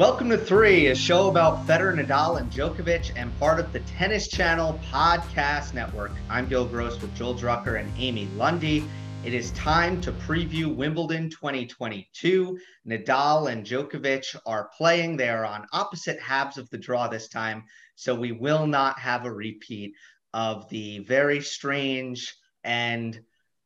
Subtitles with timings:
[0.00, 4.28] Welcome to Three, a show about Federer, Nadal, and Djokovic, and part of the Tennis
[4.28, 6.12] Channel podcast network.
[6.30, 8.82] I'm Gil Gross with Joel Drucker and Amy Lundy.
[9.26, 12.58] It is time to preview Wimbledon 2022.
[12.88, 15.18] Nadal and Djokovic are playing.
[15.18, 17.64] They are on opposite halves of the draw this time,
[17.94, 19.92] so we will not have a repeat
[20.32, 23.20] of the very strange and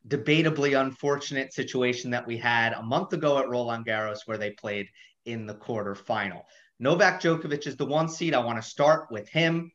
[0.09, 4.89] debatably unfortunate situation that we had a month ago at Roland Garros, where they played
[5.25, 6.43] in the quarterfinal.
[6.79, 8.35] Novak Djokovic is the one seed.
[8.35, 9.71] I want to start with him.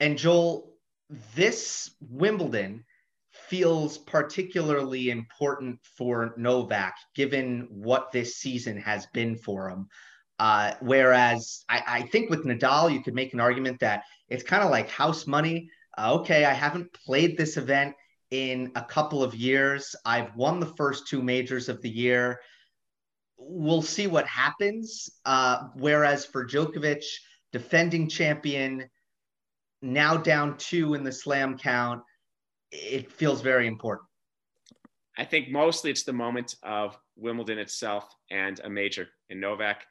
[0.00, 0.74] And Joel,
[1.34, 2.84] this Wimbledon
[3.30, 9.88] feels particularly important for Novak, given what this season has been for him.
[10.38, 14.64] Uh, whereas I, I, think with Nadal, you could make an argument that it's kind
[14.64, 15.70] of like house money.
[15.96, 17.94] Uh, okay, I haven't played this event
[18.30, 19.94] in a couple of years.
[20.04, 22.40] I've won the first two majors of the year
[23.48, 25.10] we'll see what happens.
[25.24, 27.04] Uh, whereas for Djokovic,
[27.52, 28.88] defending champion,
[29.82, 32.02] now down two in the slam count,
[32.70, 34.08] it feels very important.
[35.18, 39.08] I think mostly it's the moment of Wimbledon itself and a major.
[39.28, 39.84] And Novak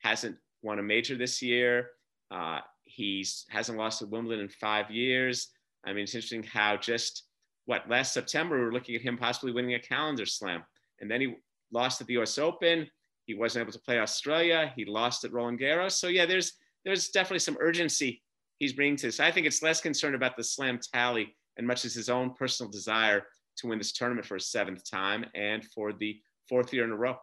[0.00, 1.90] hasn't won a major this year.
[2.30, 5.48] Uh, he's hasn't lost at Wimbledon in five years.
[5.84, 7.24] I mean, it's interesting how just
[7.66, 10.64] what last September we were looking at him possibly winning a calendar slam,
[11.00, 11.34] and then he
[11.74, 12.38] lost at the U.S.
[12.38, 12.86] Open.
[13.26, 14.72] He wasn't able to play Australia.
[14.76, 15.92] He lost at Roland Garros.
[15.92, 16.52] So yeah, there's
[16.84, 18.22] there's definitely some urgency
[18.58, 19.20] he's bringing to this.
[19.20, 22.70] I think it's less concerned about the slam tally and much as his own personal
[22.70, 23.24] desire
[23.56, 26.96] to win this tournament for a seventh time and for the fourth year in a
[26.96, 27.16] row.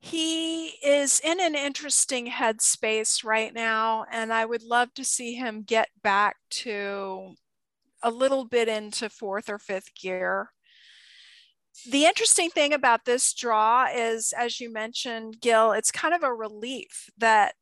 [0.00, 5.62] He is in an interesting headspace right now, and I would love to see him
[5.62, 7.34] get back to
[8.02, 10.50] a little bit into fourth or fifth gear
[11.90, 16.32] the interesting thing about this draw is, as you mentioned, Gil, it's kind of a
[16.32, 17.54] relief that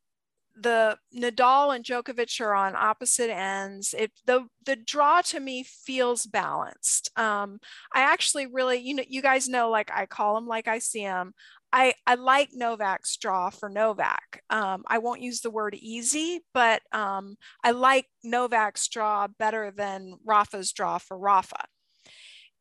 [0.55, 3.95] the Nadal and Djokovic are on opposite ends.
[3.97, 7.11] It the the draw to me feels balanced.
[7.19, 7.59] Um,
[7.95, 11.05] I actually really, you know, you guys know, like I call them like I see
[11.05, 11.33] them.
[11.73, 14.43] I, I like Novak's draw for Novak.
[14.51, 20.17] Um, I won't use the word easy, but um, I like Novak's draw better than
[20.23, 21.65] Rafa's draw for Rafa.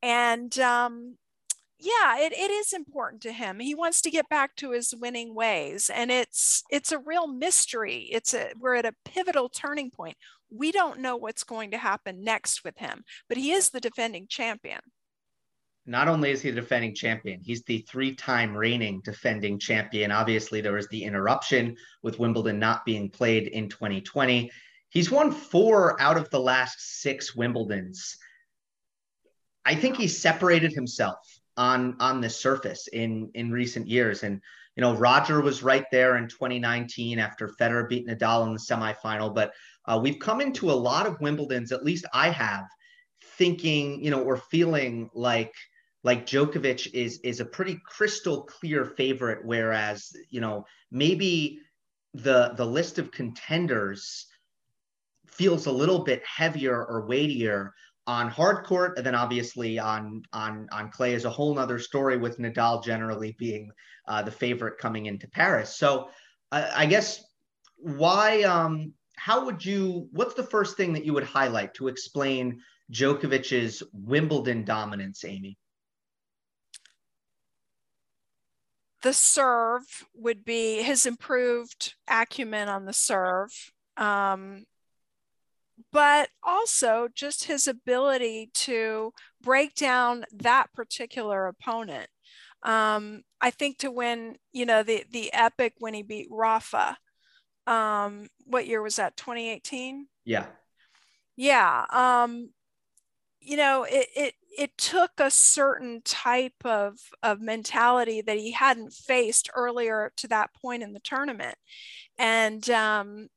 [0.01, 1.17] And um,
[1.81, 5.33] yeah it, it is important to him he wants to get back to his winning
[5.33, 10.15] ways and it's it's a real mystery it's a we're at a pivotal turning point
[10.49, 14.27] we don't know what's going to happen next with him but he is the defending
[14.27, 14.79] champion.
[15.87, 20.73] Not only is he the defending champion he's the three-time reigning defending champion obviously there
[20.73, 24.51] was the interruption with wimbledon not being played in 2020
[24.89, 28.17] he's won four out of the last six wimbledons.
[29.65, 31.17] I think he separated himself
[31.57, 34.23] on on the surface in in recent years.
[34.23, 34.41] And
[34.75, 39.33] you know, Roger was right there in 2019 after Federer beat Nadal in the semifinal.
[39.33, 39.53] But
[39.85, 42.65] uh, we've come into a lot of Wimbledon's, at least I have,
[43.37, 45.53] thinking you know or feeling like
[46.03, 51.59] like Djokovic is is a pretty crystal clear favorite, whereas you know maybe
[52.13, 54.27] the the list of contenders
[55.27, 57.73] feels a little bit heavier or weightier
[58.07, 62.17] on hard court, and then obviously on on on clay is a whole nother story
[62.17, 63.71] with Nadal generally being
[64.07, 65.75] uh, the favorite coming into Paris.
[65.75, 66.09] So
[66.51, 67.23] uh, I guess
[67.77, 72.61] why um how would you what's the first thing that you would highlight to explain
[72.91, 75.57] Djokovic's Wimbledon dominance, Amy?
[79.03, 83.71] The serve would be his improved acumen on the serve.
[83.97, 84.65] Um,
[85.91, 92.09] but also just his ability to break down that particular opponent.
[92.63, 96.97] Um, I think to win, you know, the the epic when he beat Rafa.
[97.67, 99.17] Um, what year was that?
[99.17, 100.07] 2018.
[100.25, 100.45] Yeah.
[101.35, 101.85] Yeah.
[101.91, 102.49] Um,
[103.39, 108.93] you know, it it it took a certain type of of mentality that he hadn't
[108.93, 111.55] faced earlier to that point in the tournament,
[112.19, 113.27] and um,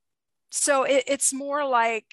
[0.51, 2.07] so it, it's more like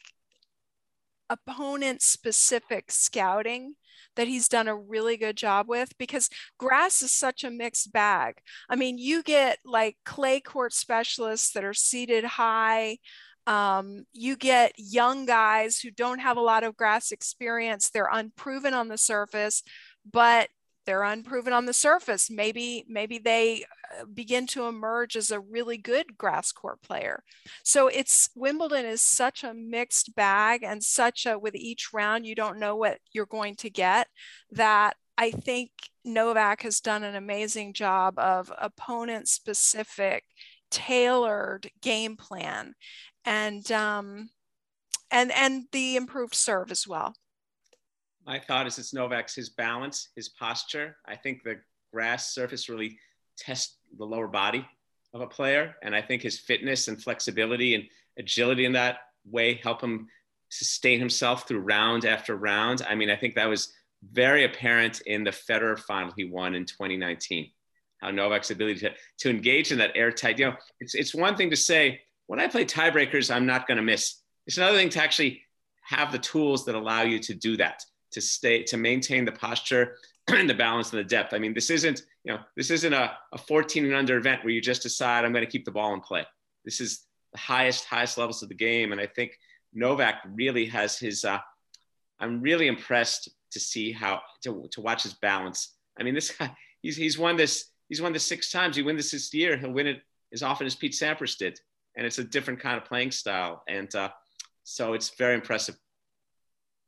[1.31, 3.75] opponent specific scouting
[4.15, 8.35] that he's done a really good job with because grass is such a mixed bag.
[8.69, 12.97] I mean, you get like clay court specialists that are seated high.
[13.47, 17.89] Um, you get young guys who don't have a lot of grass experience.
[17.89, 19.63] They're unproven on the surface,
[20.09, 20.49] but
[20.85, 22.29] they're unproven on the surface.
[22.29, 23.65] Maybe maybe they
[23.99, 27.23] uh, begin to emerge as a really good grass court player.
[27.63, 32.35] So it's Wimbledon is such a mixed bag and such a with each round you
[32.35, 34.07] don't know what you're going to get
[34.51, 35.71] that I think
[36.03, 40.23] Novak has done an amazing job of opponent specific
[40.71, 42.73] tailored game plan
[43.25, 44.29] and um,
[45.11, 47.13] and and the improved serve as well
[48.25, 50.97] my thought is it's Novak's his balance, his posture.
[51.05, 51.59] I think the
[51.91, 52.97] grass surface really
[53.37, 54.65] tests the lower body
[55.13, 55.75] of a player.
[55.83, 57.83] And I think his fitness and flexibility and
[58.17, 60.07] agility in that way help him
[60.49, 62.81] sustain himself through round after round.
[62.87, 63.73] I mean, I think that was
[64.11, 67.51] very apparent in the Federer final he won in 2019.
[67.99, 71.51] How Novak's ability to, to engage in that airtight, you know, it's, it's one thing
[71.51, 74.21] to say, when I play tiebreakers, I'm not going to miss.
[74.47, 75.41] It's another thing to actually
[75.83, 79.97] have the tools that allow you to do that to stay to maintain the posture
[80.27, 81.33] and the balance and the depth.
[81.33, 84.53] I mean, this isn't you know this isn't a, a 14 and under event where
[84.53, 86.25] you just decide I'm going to keep the ball in play.
[86.65, 89.37] This is the highest highest levels of the game, and I think
[89.73, 91.25] Novak really has his.
[91.25, 91.39] Uh,
[92.19, 95.75] I'm really impressed to see how to, to watch his balance.
[95.99, 98.75] I mean, this guy he's he's won this he's won this six times.
[98.75, 99.57] He win this this year.
[99.57, 100.01] He'll win it
[100.33, 101.59] as often as Pete Sampras did,
[101.95, 104.09] and it's a different kind of playing style, and uh,
[104.63, 105.75] so it's very impressive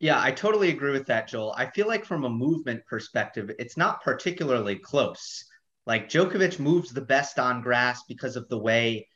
[0.03, 1.53] yeah, I totally agree with that, Joel.
[1.55, 5.45] I feel like from a movement perspective, it's not particularly close.
[5.85, 9.07] Like Djokovic moves the best on grass because of the way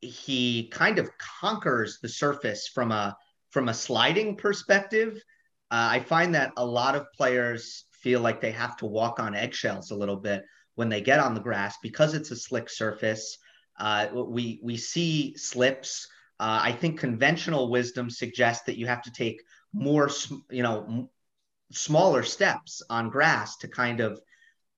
[0.00, 3.16] he kind of conquers the surface from a
[3.50, 5.16] from a sliding perspective.
[5.68, 9.34] Uh, I find that a lot of players feel like they have to walk on
[9.34, 10.44] eggshells a little bit
[10.76, 13.36] when they get on the grass because it's a slick surface.
[13.80, 16.06] Uh, we we see slips.
[16.38, 19.42] Uh, I think conventional wisdom suggests that you have to take
[19.72, 20.10] more,
[20.50, 21.10] you know,
[21.72, 24.20] smaller steps on grass to kind of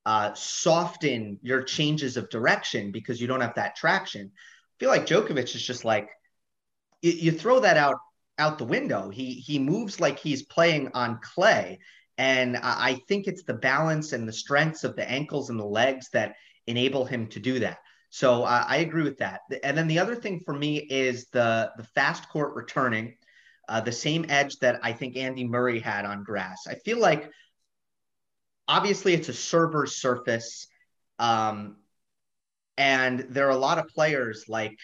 [0.05, 4.31] uh, soften your changes of direction because you don't have that traction.
[4.35, 6.09] I feel like Djokovic is just like
[7.01, 7.99] you, you throw that out
[8.39, 9.11] out the window.
[9.11, 11.79] He he moves like he's playing on clay,
[12.19, 15.65] and I, I think it's the balance and the strengths of the ankles and the
[15.65, 16.35] legs that
[16.67, 17.79] enable him to do that.
[18.11, 19.41] So uh, I agree with that.
[19.63, 23.15] And then the other thing for me is the the fast court returning
[23.73, 26.67] uh, the same edge that I think Andy Murray had on grass.
[26.69, 27.31] I feel like
[28.69, 30.67] obviously it's a server surface.
[31.19, 31.77] Um,
[32.77, 34.77] and there are a lot of players like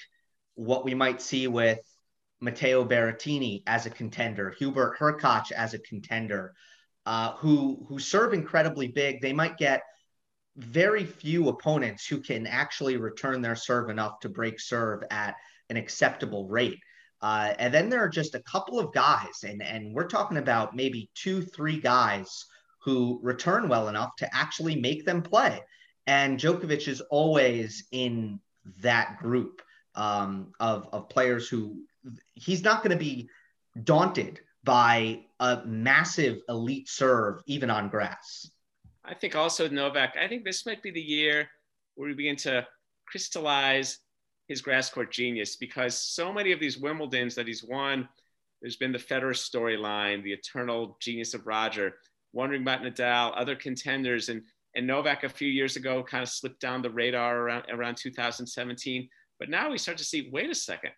[0.54, 1.80] what we might see with
[2.40, 6.54] Matteo Berrettini as a contender, Hubert Hurkacz as a contender,
[7.04, 9.20] uh, who who serve incredibly big.
[9.20, 9.82] They might get
[10.56, 15.34] very few opponents who can actually return their serve enough to break serve at
[15.68, 16.78] an acceptable rate.
[17.20, 20.76] Uh, and then there are just a couple of guys, and, and we're talking about
[20.76, 22.44] maybe two, three guys
[22.80, 25.60] who return well enough to actually make them play.
[26.06, 28.40] And Djokovic is always in
[28.80, 29.62] that group
[29.94, 31.82] um, of, of players who
[32.34, 33.28] he's not going to be
[33.84, 38.50] daunted by a massive elite serve, even on grass.
[39.04, 41.48] I think also Novak, I think this might be the year
[41.94, 42.66] where we begin to
[43.06, 43.98] crystallize
[44.48, 48.08] his grass court genius because so many of these Wimbledons that he's won,
[48.60, 51.96] there's been the Federer storyline, the eternal genius of Roger,
[52.32, 54.42] wondering about Nadal, other contenders, and
[54.74, 59.08] and Novak a few years ago kind of slipped down the radar around around 2017.
[59.38, 60.90] But now we start to see, wait a second,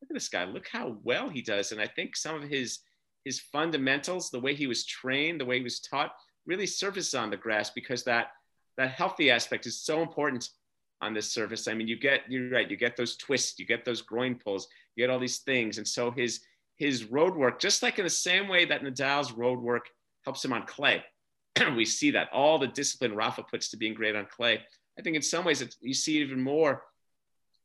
[0.00, 1.72] look at this guy, look how well he does.
[1.72, 2.80] And I think some of his
[3.24, 6.12] his fundamentals, the way he was trained, the way he was taught,
[6.46, 8.28] really surfaces on the grass because that
[8.76, 10.48] that healthy aspect is so important
[11.00, 11.68] on this surface.
[11.68, 12.70] I mean, you get you're right.
[12.70, 15.86] You get those twists, you get those groin pulls, you get all these things, and
[15.86, 16.40] so his
[16.76, 19.86] his road work, just like in the same way that Nadal's road work
[20.24, 21.04] helps him on clay.
[21.76, 24.60] we see that all the discipline Rafa puts to being great on clay.
[24.98, 26.82] I think in some ways you see even more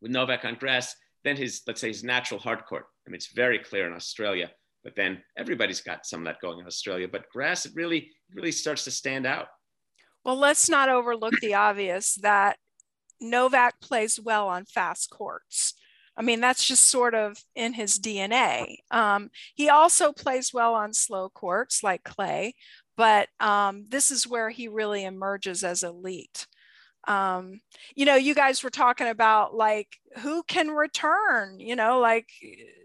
[0.02, 2.86] with Novak on grass than his, let's say, his natural hard court.
[3.06, 4.52] I mean, it's very clear in Australia,
[4.84, 7.08] but then everybody's got some of that going in Australia.
[7.12, 9.48] But grass, it really, really starts to stand out.
[10.24, 12.58] Well, let's not overlook the obvious that
[13.20, 15.74] Novak plays well on fast courts.
[16.18, 18.78] I mean, that's just sort of in his DNA.
[18.90, 22.56] Um, he also plays well on slow courts like clay,
[22.96, 26.48] but um, this is where he really emerges as elite.
[27.08, 27.60] Um,
[27.96, 32.30] you know, you guys were talking about like who can return, you know, like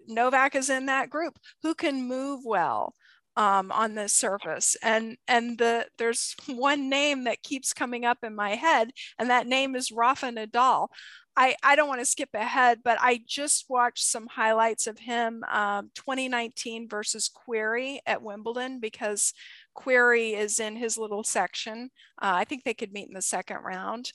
[0.08, 2.94] Novak is in that group, who can move well.
[3.36, 4.76] Um, on this surface.
[4.82, 9.46] And and the there's one name that keeps coming up in my head, and that
[9.46, 10.88] name is Rafa Nadal.
[11.36, 15.44] I, I don't want to skip ahead, but I just watched some highlights of him
[15.50, 19.32] um, 2019 versus Querrey at Wimbledon because
[19.74, 21.90] Querrey is in his little section.
[22.20, 24.12] Uh, I think they could meet in the second round.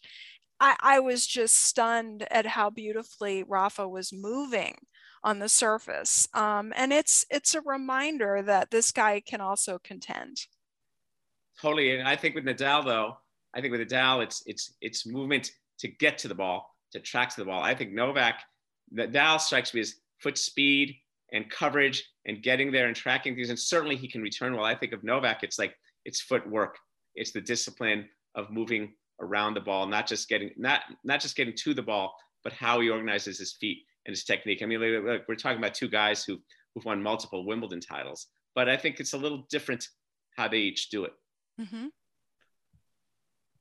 [0.60, 4.76] I, I was just stunned at how beautifully Rafa was moving
[5.26, 6.30] on the surface.
[6.34, 10.38] Um, and it's it's a reminder that this guy can also contend.
[11.60, 11.98] Totally.
[11.98, 13.18] And I think with Nadal though,
[13.54, 17.30] I think with Nadal, it's it's it's movement to get to the ball, to track
[17.32, 17.62] to the ball.
[17.62, 18.40] I think Novak,
[18.96, 20.96] Nadal strikes me as foot speed
[21.34, 23.50] and coverage and getting there and tracking things.
[23.50, 24.64] And certainly he can return well.
[24.64, 26.78] I think of Novak, it's like it's footwork.
[27.16, 31.56] It's the discipline of moving around the ball, not just getting not not just getting
[31.56, 34.62] to the ball, but how he organizes his feet and his technique.
[34.62, 36.38] I mean, look, we're talking about two guys who
[36.74, 39.88] who've won multiple Wimbledon titles, but I think it's a little different
[40.36, 41.14] how they each do it.
[41.60, 41.88] Mm-hmm.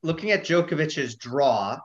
[0.03, 1.79] Looking at Djokovic's draw,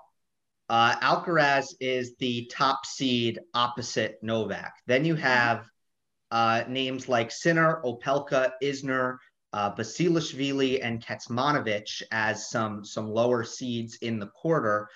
[0.69, 4.73] uh, Alcaraz is the top seed opposite Novak.
[4.87, 5.67] Then you have
[6.31, 9.17] uh, names like Sinner, Opelka, Isner,
[9.53, 14.89] uh, Basilashvili, and Kecmanovic as some some lower seeds in the quarter.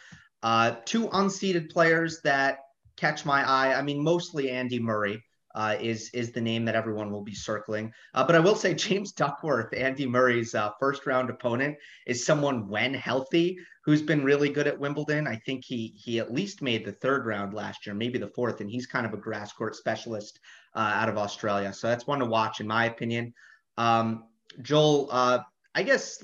[0.43, 2.59] Uh, two unseeded players that
[2.97, 3.75] catch my eye.
[3.75, 5.23] I mean, mostly Andy Murray.
[5.57, 7.93] Uh, is is the name that everyone will be circling.
[8.13, 11.77] Uh, but I will say James Duckworth, Andy Murray's uh, first round opponent,
[12.09, 15.27] is someone when healthy who's been really good at Wimbledon.
[15.27, 18.61] I think he he at least made the third round last year, maybe the fourth,
[18.61, 20.41] and he's kind of a grass court specialist
[20.75, 21.73] uh, out of Australia.
[21.73, 23.35] So that's one to watch, in my opinion.
[23.77, 24.25] Um,
[24.63, 25.39] Joel, uh,
[25.75, 26.23] I guess.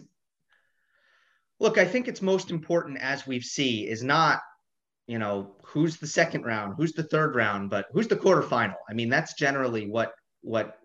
[1.58, 4.40] Look, I think it's most important as we've see is not
[5.10, 8.76] you know, who's the second round, who's the third round, but who's the quarterfinal?
[8.88, 10.12] I mean, that's generally what
[10.42, 10.78] what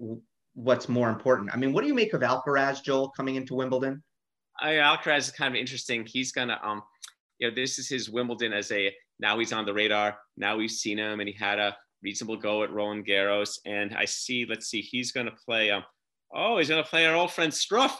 [0.55, 1.51] what's more important.
[1.53, 4.01] I mean, what do you make of Alcaraz, Joel, coming into Wimbledon?
[4.59, 6.07] I, Alcaraz is kind of interesting.
[6.07, 6.81] He's gonna um,
[7.37, 10.17] you know, this is his Wimbledon as a now he's on the radar.
[10.37, 13.59] Now we've seen him, and he had a reasonable go at Roland Garros.
[13.67, 15.83] And I see, let's see, he's gonna play um,
[16.33, 17.91] oh, he's gonna play our old friend Struff.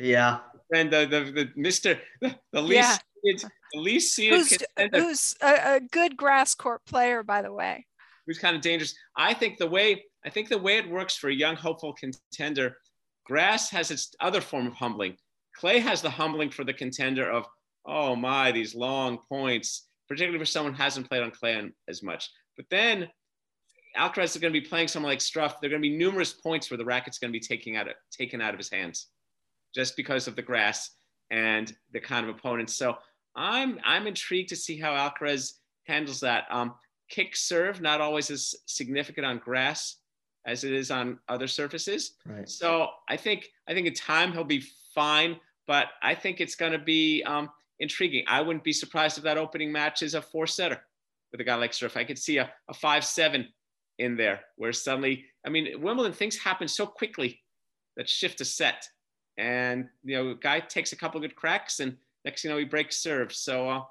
[0.00, 0.40] Yeah.
[0.74, 3.04] And the the, the Mister the, the least
[3.74, 4.58] least seeded who's.
[4.92, 7.86] Who's a, a, good grass court player, by the way.
[8.26, 8.94] Who's kind of dangerous.
[9.16, 12.78] I think the way I think the way it works for a young hopeful contender,
[13.26, 15.16] grass has its other form of humbling.
[15.56, 17.46] Clay has the humbling for the contender of,
[17.86, 22.30] oh my, these long points, particularly for someone who hasn't played on clay as much.
[22.56, 23.08] But then
[23.96, 25.60] Alcaraz is going to be playing someone like Struff.
[25.60, 27.88] There are going to be numerous points where the racket's going to be taken out
[27.88, 29.08] of, taken out of his hands
[29.74, 30.90] just because of the grass
[31.30, 32.74] and the kind of opponents.
[32.74, 32.96] So
[33.36, 35.54] I'm I'm intrigued to see how Alcaraz
[35.86, 36.44] handles that.
[36.50, 36.74] Um,
[37.08, 39.96] kick serve not always as significant on grass
[40.46, 42.14] as it is on other surfaces.
[42.26, 42.48] Right.
[42.48, 44.64] So I think I think in time he'll be
[44.94, 45.36] fine,
[45.66, 47.50] but I think it's going to be um,
[47.80, 48.24] intriguing.
[48.26, 50.80] I wouldn't be surprised if that opening match is a four setter
[51.32, 51.96] with a guy like Struff.
[51.96, 53.48] I could see a, a five seven
[53.98, 57.40] in there where suddenly I mean Wimbledon things happen so quickly
[57.96, 58.86] that shift a set,
[59.38, 62.98] and you know guy takes a couple good cracks and next you know he breaks
[62.98, 63.32] serve.
[63.32, 63.82] So uh,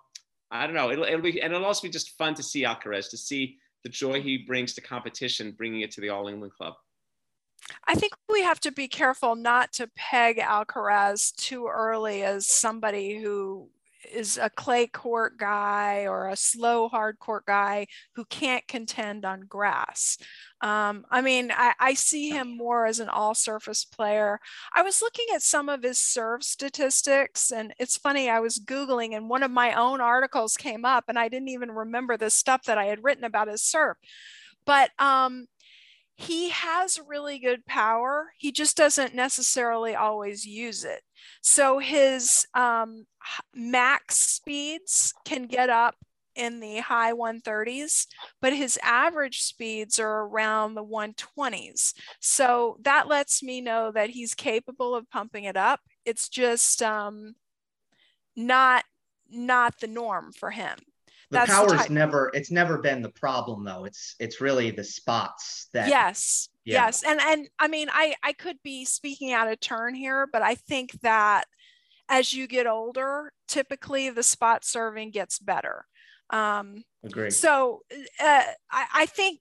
[0.51, 0.91] I don't know.
[0.91, 3.89] It'll, it'll be and it'll also be just fun to see Alcaraz to see the
[3.89, 6.73] joy he brings to competition, bringing it to the All England Club.
[7.87, 13.17] I think we have to be careful not to peg Alcaraz too early as somebody
[13.17, 13.69] who
[14.11, 19.41] is a clay court guy or a slow hard court guy who can't contend on
[19.41, 20.17] grass.
[20.61, 24.39] Um, I mean, I, I, see him more as an all surface player.
[24.73, 29.13] I was looking at some of his serve statistics, and it's funny, I was Googling,
[29.13, 32.63] and one of my own articles came up, and I didn't even remember the stuff
[32.63, 33.97] that I had written about his serve.
[34.65, 35.47] But um,
[36.15, 38.33] he has really good power.
[38.37, 41.01] He just doesn't necessarily always use it.
[41.41, 43.05] So his um,
[43.55, 45.95] max speeds can get up
[46.35, 48.07] in the high 130s,
[48.41, 51.93] but his average speeds are around the 120s.
[52.19, 55.79] So that lets me know that he's capable of pumping it up.
[56.05, 57.35] It's just um,
[58.35, 58.85] not
[59.29, 60.77] not the norm for him
[61.29, 63.85] the power's the never it's never been the problem though.
[63.85, 66.85] It's it's really the spots that yes yeah.
[66.85, 67.03] yes.
[67.03, 70.55] And and i mean i i could be speaking out of turn here but i
[70.55, 71.45] think that
[72.09, 75.85] as you get older typically the spot serving gets better.
[76.29, 77.31] Um Agree.
[77.31, 79.39] so uh, I, I think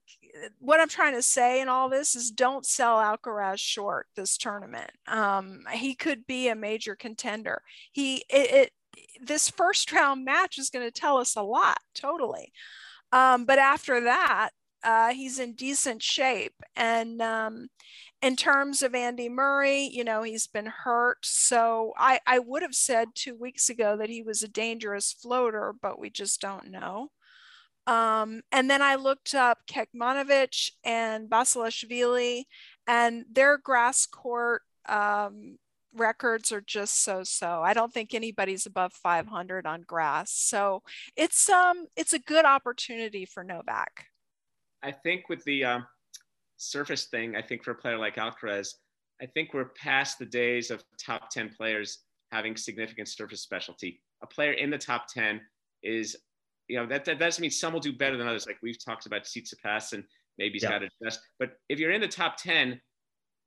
[0.59, 4.91] what i'm trying to say in all this is don't sell alcaraz short this tournament.
[5.07, 7.61] Um he could be a major contender.
[7.91, 8.71] He it, it
[9.21, 12.51] this first round match is going to tell us a lot totally
[13.11, 14.51] um, but after that
[14.83, 16.61] uh, he's in decent shape.
[16.75, 17.67] And um,
[18.21, 21.19] in terms of Andy Murray, you know, he's been hurt.
[21.23, 25.73] So I, I would have said two weeks ago that he was a dangerous floater,
[25.81, 27.09] but we just don't know.
[27.85, 32.43] Um, and then I looked up Kecmanovic and Basilashvili,
[32.87, 35.57] and their grass court um,
[35.95, 37.61] records are just so so.
[37.61, 40.31] I don't think anybody's above 500 on grass.
[40.31, 40.83] So
[41.15, 44.05] it's um it's a good opportunity for Novak.
[44.83, 45.87] I think with the um,
[46.57, 48.75] surface thing, I think for a player like Alcaraz,
[49.21, 51.99] I think we're past the days of top 10 players
[52.31, 54.01] having significant surface specialty.
[54.21, 55.39] A player in the top 10
[55.83, 56.17] is,
[56.67, 58.45] you know, that, that doesn't mean some will do better than others.
[58.45, 60.03] Like we've talked about Tsitsipas and
[60.37, 60.71] maybe he's yeah.
[60.71, 61.21] got to adjust.
[61.39, 62.81] But if you're in the top 10,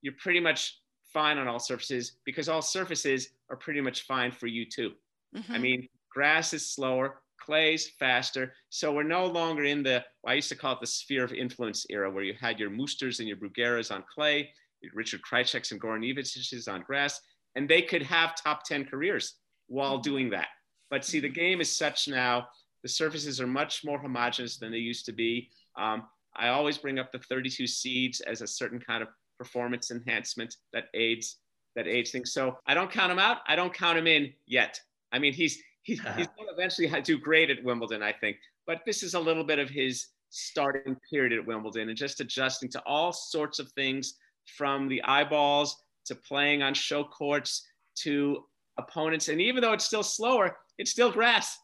[0.00, 0.80] you're pretty much
[1.16, 4.90] fine on all surfaces because all surfaces are pretty much fine for you too.
[5.34, 5.52] Mm-hmm.
[5.54, 8.52] I mean, grass is slower, clay's faster.
[8.68, 11.32] So we're no longer in the, well, I used to call it the sphere of
[11.32, 14.50] influence era where you had your Musters and your Brugueras on clay,
[14.92, 17.18] Richard Krajiceks and Goran Ivaniševićs on grass,
[17.54, 19.36] and they could have top 10 careers
[19.68, 20.02] while mm-hmm.
[20.02, 20.48] doing that.
[20.90, 22.46] But see, the game is such now,
[22.82, 25.48] the surfaces are much more homogenous than they used to be.
[25.78, 26.02] Um,
[26.36, 29.08] I always bring up the 32 seeds as a certain kind of
[29.38, 31.36] performance enhancement that aids
[31.74, 32.32] that aids things.
[32.32, 33.38] So I don't count him out.
[33.46, 34.80] I don't count him in yet.
[35.12, 36.14] I mean, he's he's, uh-huh.
[36.16, 38.38] he's going to eventually do great at Wimbledon, I think.
[38.66, 42.68] But this is a little bit of his starting period at Wimbledon and just adjusting
[42.70, 44.14] to all sorts of things
[44.56, 45.76] from the eyeballs
[46.06, 47.66] to playing on show courts
[47.96, 48.44] to
[48.78, 49.28] opponents.
[49.28, 51.58] And even though it's still slower, it's still grass.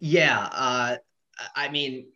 [0.00, 0.48] Yeah.
[0.52, 0.96] Uh,
[1.54, 2.06] I mean,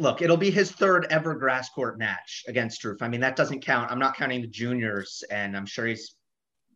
[0.00, 3.02] look, it'll be his third ever grass court match against Struff.
[3.02, 3.90] I mean, that doesn't count.
[3.90, 6.16] I'm not counting the juniors, and I'm sure he's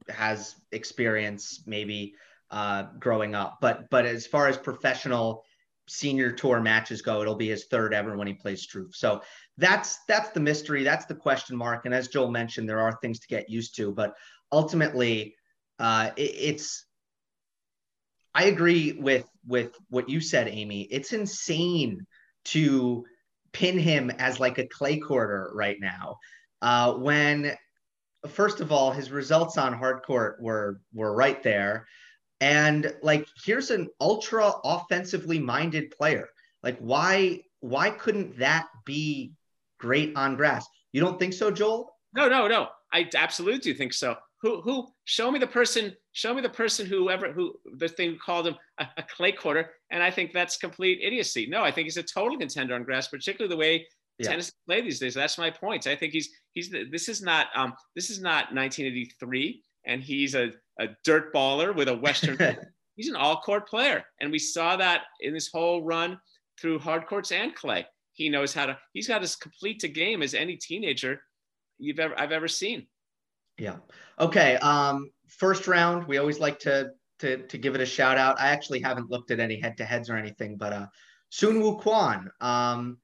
[0.09, 2.15] has experience maybe
[2.51, 3.59] uh, growing up.
[3.61, 5.43] But but as far as professional
[5.89, 8.95] senior tour matches go, it'll be his third ever when he plays Struff.
[8.95, 9.23] So
[9.57, 10.85] that's that's the mystery.
[10.85, 11.87] That's the question mark.
[11.87, 13.93] And as Joel mentioned, there are things to get used to.
[13.93, 14.15] But
[14.53, 15.35] ultimately,
[15.79, 16.87] uh, it, it's
[18.35, 20.83] I agree with with what you said, Amy.
[20.91, 22.07] It's insane
[22.47, 23.05] to
[23.55, 26.19] pin him as like a clay quarter right now.
[26.61, 27.57] Uh, when
[28.29, 31.87] first of all, his results on hard court were were right there.
[32.41, 36.29] And like here's an ultra offensively minded player.
[36.63, 39.33] Like why why couldn't that be
[39.79, 40.67] great on grass?
[40.93, 41.97] You don't think so, Joel?
[42.15, 42.69] No, no, no.
[42.93, 44.17] I absolutely do think so.
[44.43, 48.17] Who who show me the person show me the person who ever who the thing
[48.25, 51.85] called him a, a, clay quarter and i think that's complete idiocy no i think
[51.85, 53.87] he's a total contender on grass particularly the way
[54.19, 54.31] yeah.
[54.31, 57.75] tennis play these days that's my point i think he's he's this is not um
[57.95, 60.51] this is not 1983 and he's a,
[60.81, 62.39] a dirt baller with a western
[62.97, 66.19] he's an all court player and we saw that in this whole run
[66.61, 70.23] through hard courts and clay he knows how to he's got as complete a game
[70.23, 71.21] as any teenager
[71.79, 72.87] you've ever i've ever seen
[73.59, 73.77] yeah.
[74.19, 74.57] Okay.
[74.57, 78.41] Um, first round, we always like to to to give it a shout out.
[78.41, 80.87] I actually haven't looked at any head to heads or anything, but uh,
[81.33, 82.29] Soonwoo Kwon.
[82.41, 82.99] Um,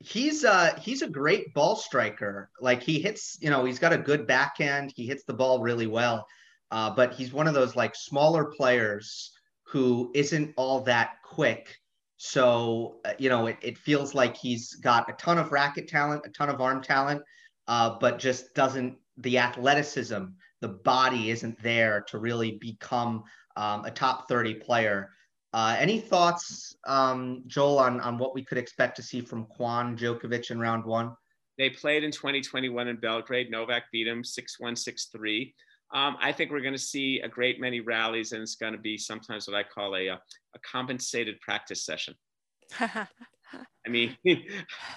[0.00, 2.50] he's uh he's a great ball striker.
[2.60, 4.92] Like he hits, you know, he's got a good backhand.
[4.94, 6.26] He hits the ball really well.
[6.70, 9.32] Uh, but he's one of those like smaller players
[9.64, 11.76] who isn't all that quick.
[12.16, 16.22] So, uh, you know, it, it feels like he's got a ton of racket talent,
[16.26, 17.22] a ton of arm talent,
[17.66, 20.24] uh, but just doesn't the athleticism,
[20.60, 23.24] the body isn't there to really become
[23.56, 25.10] um, a top 30 player.
[25.52, 29.98] Uh, any thoughts, um, Joel, on, on what we could expect to see from Kwon
[29.98, 31.12] Djokovic in round one?
[31.58, 33.50] They played in 2021 in Belgrade.
[33.50, 35.54] Novak beat him 6 1, 6 3.
[35.92, 38.78] Um, I think we're going to see a great many rallies, and it's going to
[38.78, 42.14] be sometimes what I call a, a, a compensated practice session.
[42.80, 44.16] I mean,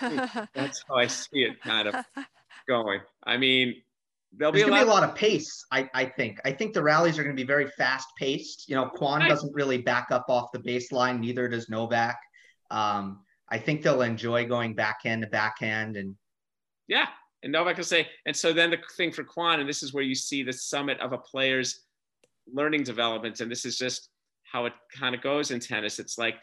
[0.53, 1.95] that's how I see it kind of
[2.67, 2.99] going.
[3.23, 3.81] I mean,
[4.37, 5.65] There'll There's be, gonna be a lot of pace.
[5.71, 6.39] I, I think.
[6.43, 8.67] I think the rallies are going to be very fast paced.
[8.67, 9.29] You know, right.
[9.29, 11.19] doesn't really back up off the baseline.
[11.19, 12.17] Neither does Novak.
[12.71, 16.15] Um, I think they'll enjoy going backhand to backhand and.
[16.87, 17.07] Yeah,
[17.43, 20.03] and Novak will say, and so then the thing for Kwon, and this is where
[20.03, 21.81] you see the summit of a player's
[22.51, 24.09] learning development, and this is just
[24.43, 25.97] how it kind of goes in tennis.
[25.97, 26.35] It's like,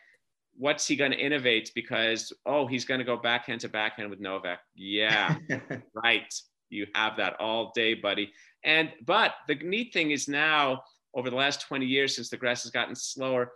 [0.57, 1.73] what's he going to innovate?
[1.75, 4.61] Because oh, he's going to go backhand to backhand with Novak.
[4.75, 5.37] Yeah,
[5.95, 6.33] right
[6.71, 8.33] you have that all day, buddy.
[8.65, 10.83] And but the neat thing is now,
[11.15, 13.53] over the last 20 years, since the grass has gotten slower,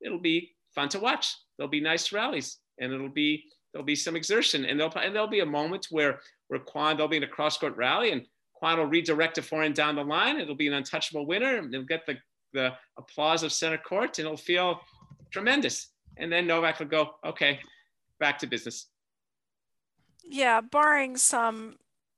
[0.00, 1.36] it'll be fun to watch.
[1.56, 5.28] There'll be nice rallies, and it'll be there'll be some exertion, and there'll and there'll
[5.28, 8.26] be a moment where where Kwon they'll be in a cross court rally, and
[8.62, 10.38] Kwon will redirect a forehand down the line.
[10.38, 12.16] It'll be an untouchable winner, and they'll get the
[12.52, 14.80] the applause of center court, and it'll feel
[15.30, 15.88] tremendous.
[16.18, 17.60] And then Novak will go, okay,
[18.20, 18.88] back to business.
[20.24, 21.76] Yeah, barring some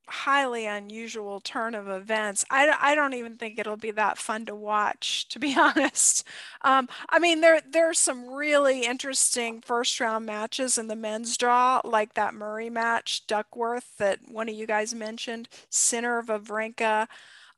[0.09, 2.45] highly unusual turn of events.
[2.51, 6.27] I, I don't even think it'll be that fun to watch, to be honest.
[6.63, 11.81] Um, I mean, there there's some really interesting first round matches in the men's draw,
[11.85, 17.07] like that Murray match, Duckworth, that one of you guys mentioned, Sinner, Wawrinka.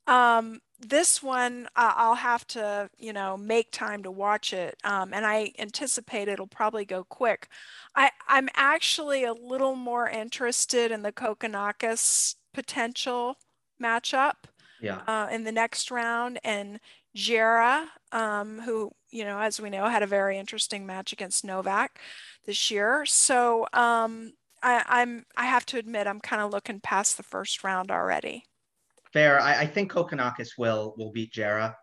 [0.06, 5.12] Um, this one uh, I'll have to, you know, make time to watch it, um,
[5.14, 7.48] and I anticipate it'll probably go quick.
[7.94, 13.36] I I'm actually a little more interested in the Kokkinakis potential
[13.82, 14.34] matchup.
[14.80, 15.00] Yeah.
[15.06, 16.80] Uh, in the next round, and
[17.16, 22.00] Djere, um, who you know, as we know, had a very interesting match against Novak
[22.44, 23.06] this year.
[23.06, 27.64] So um, I, I'm I have to admit I'm kind of looking past the first
[27.64, 28.44] round already.
[29.12, 29.40] Fair.
[29.40, 31.74] I, I think Kokkinakis will will beat Djere.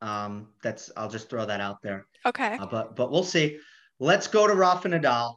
[0.00, 2.06] Um, that's I'll just throw that out there.
[2.24, 2.56] Okay.
[2.58, 3.58] Uh, but but we'll see.
[3.98, 5.36] Let's go to Rafa Nadal.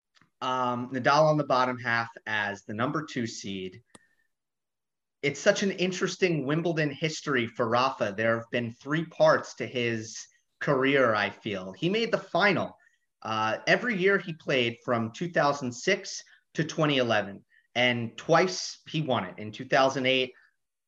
[0.41, 3.81] Um, Nadal on the bottom half as the number two seed.
[5.21, 8.13] It's such an interesting Wimbledon history for Rafa.
[8.17, 10.17] There have been three parts to his
[10.59, 11.73] career, I feel.
[11.73, 12.75] He made the final
[13.23, 16.23] uh, every year he played from 2006
[16.55, 17.43] to 2011,
[17.75, 19.35] and twice he won it.
[19.37, 20.33] In 2008,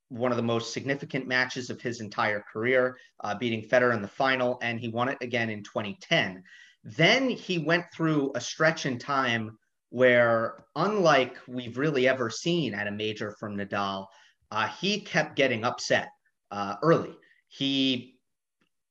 [0.10, 4.08] one of the most significant matches of his entire career, uh, beating Federer in the
[4.08, 6.44] final, and he won it again in 2010.
[6.84, 9.58] Then he went through a stretch in time
[9.90, 14.08] where, unlike we've really ever seen at a major from Nadal,
[14.52, 16.10] uh, he kept getting upset
[16.52, 17.16] uh, early.
[17.48, 18.18] He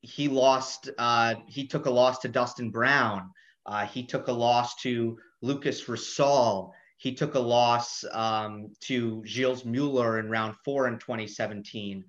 [0.00, 0.90] he lost.
[0.98, 3.30] Uh, he took a loss to Dustin Brown.
[3.66, 6.72] Uh, he took a loss to Lukas Rosol.
[6.96, 12.04] He took a loss um, to Gilles Muller in round four in 2017.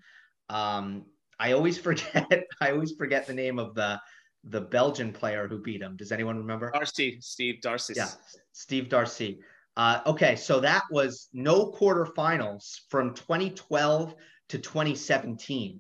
[0.50, 1.06] Um,
[1.40, 2.44] I always forget.
[2.62, 4.00] I always forget the name of the
[4.44, 5.96] the Belgian player who beat him.
[5.96, 6.72] Does anyone remember?
[6.74, 7.96] Darcis, Steve Darcis.
[7.96, 8.10] Yeah,
[8.52, 9.38] Steve Darcis.
[9.76, 14.16] Uh, okay, so that was no quarterfinals from 2012
[14.50, 15.80] to 2017.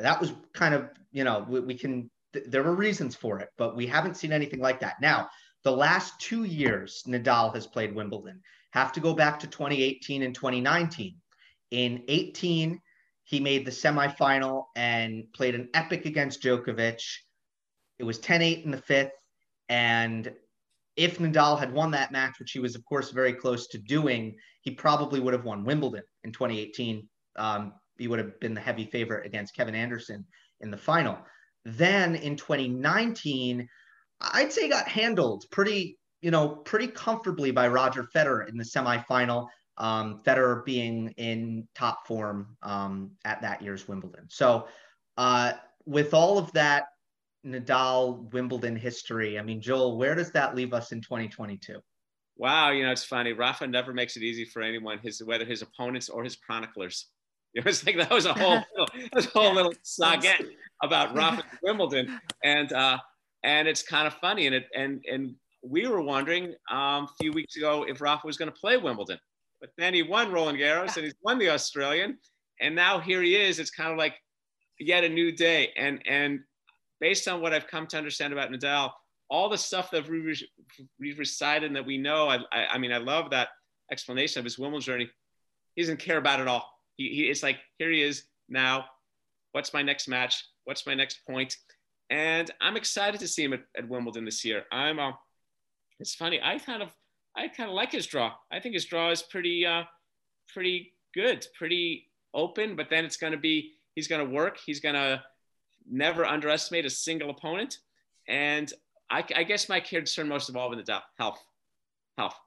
[0.00, 3.48] That was kind of, you know, we, we can, th- there were reasons for it,
[3.56, 4.96] but we haven't seen anything like that.
[5.00, 5.28] Now,
[5.64, 10.34] the last two years Nadal has played Wimbledon have to go back to 2018 and
[10.34, 11.14] 2019.
[11.70, 12.80] In 18,
[13.24, 17.00] he made the semifinal and played an epic against Djokovic.
[17.98, 19.12] It was 10 8 in the fifth.
[19.68, 20.32] And
[20.96, 24.36] if Nadal had won that match, which he was, of course, very close to doing,
[24.60, 27.08] he probably would have won Wimbledon in 2018.
[27.36, 30.26] Um, he would have been the heavy favorite against Kevin Anderson
[30.60, 31.18] in the final.
[31.64, 33.68] Then in 2019,
[34.20, 39.48] I'd say got handled pretty, you know, pretty comfortably by Roger Federer in the semifinal.
[39.78, 44.26] Um, Federer being in top form um, at that year's Wimbledon.
[44.28, 44.68] So,
[45.16, 45.52] uh,
[45.86, 46.84] with all of that
[47.44, 51.80] Nadal Wimbledon history, I mean, Joel, where does that leave us in 2022?
[52.36, 53.32] Wow, you know, it's funny.
[53.32, 57.06] Rafa never makes it easy for anyone, his whether his opponents or his chroniclers.
[57.54, 60.32] It was like that was a whole little, that was a whole little saga
[60.82, 62.96] about Rafa Wimbledon, and uh,
[63.44, 64.46] and it's kind of funny.
[64.46, 68.38] And it and and we were wondering um, a few weeks ago if Rafa was
[68.38, 69.18] going to play Wimbledon,
[69.60, 72.16] but then he won Roland Garros and he's won the Australian,
[72.62, 73.58] and now here he is.
[73.58, 74.14] It's kind of like
[74.80, 75.72] yet a new day.
[75.76, 76.40] And and
[77.02, 78.92] based on what I've come to understand about Nadal,
[79.28, 80.40] all the stuff that we've,
[81.00, 83.48] we've recited and that we know, I, I, I mean, I love that
[83.90, 85.10] explanation of his Wimbledon journey.
[85.74, 86.64] He doesn't care about it all.
[86.96, 88.84] He, he, it's like, here he is now.
[89.50, 90.46] What's my next match?
[90.64, 91.56] What's my next point?
[92.08, 94.62] And I'm excited to see him at, at Wimbledon this year.
[94.70, 95.12] I'm, uh,
[95.98, 96.40] it's funny.
[96.40, 96.90] I kind of,
[97.36, 98.32] I kind of like his draw.
[98.52, 99.82] I think his draw is pretty, uh,
[100.54, 102.76] pretty good, pretty open.
[102.76, 104.58] But then it's going to be, he's going to work.
[104.64, 105.22] He's going to
[105.90, 107.78] never underestimate a single opponent.
[108.28, 108.72] And
[109.10, 111.38] I, I guess my concern most of all with the health,
[112.16, 112.38] health,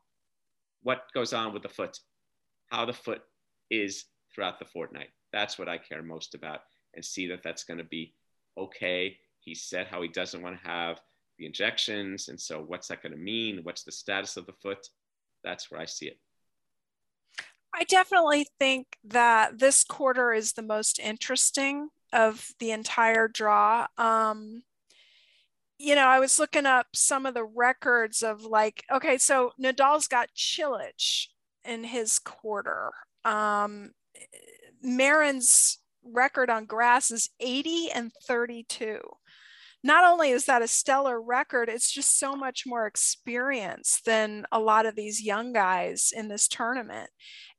[0.83, 1.99] what goes on with the foot.
[2.71, 3.21] how the foot
[3.69, 5.09] is throughout the fortnight.
[5.31, 6.61] That's what I care most about
[6.93, 8.13] and see that that's going to be
[8.57, 9.17] okay.
[9.39, 10.99] He said how he doesn't want to have
[11.37, 12.29] the injections.
[12.29, 13.59] And so, what's that going to mean?
[13.63, 14.87] What's the status of the foot?
[15.43, 16.19] That's where I see it.
[17.73, 23.87] I definitely think that this quarter is the most interesting of the entire draw.
[23.97, 24.63] Um,
[25.77, 30.07] you know, I was looking up some of the records of like, okay, so Nadal's
[30.07, 31.27] got Cilic
[31.65, 32.91] in his quarter.
[33.25, 33.91] Um,
[34.81, 38.99] Marin's record on grass is 80 and 32.
[39.83, 44.59] Not only is that a stellar record, it's just so much more experience than a
[44.59, 47.09] lot of these young guys in this tournament.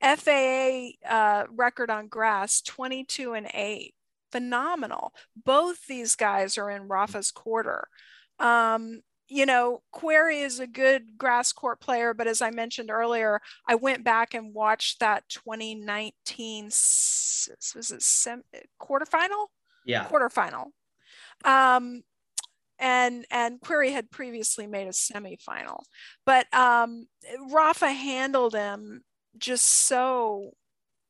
[0.03, 3.95] FAA uh, record on grass 22 and 8.
[4.33, 5.13] Phenomenal.
[5.37, 7.89] Both these guys are in Rafa's quarter.
[8.39, 13.41] Um, you know, Querrey is a good grass court player, but as I mentioned earlier,
[13.69, 18.45] I went back and watched that 2019 was it sem-
[18.81, 19.47] quarterfinal?
[19.85, 20.67] Yeah, quarterfinal.
[21.45, 22.03] Um,
[22.79, 25.81] and and Querrey had previously made a semifinal,
[26.25, 27.07] but um,
[27.51, 29.03] Rafa handled him
[29.39, 30.53] just so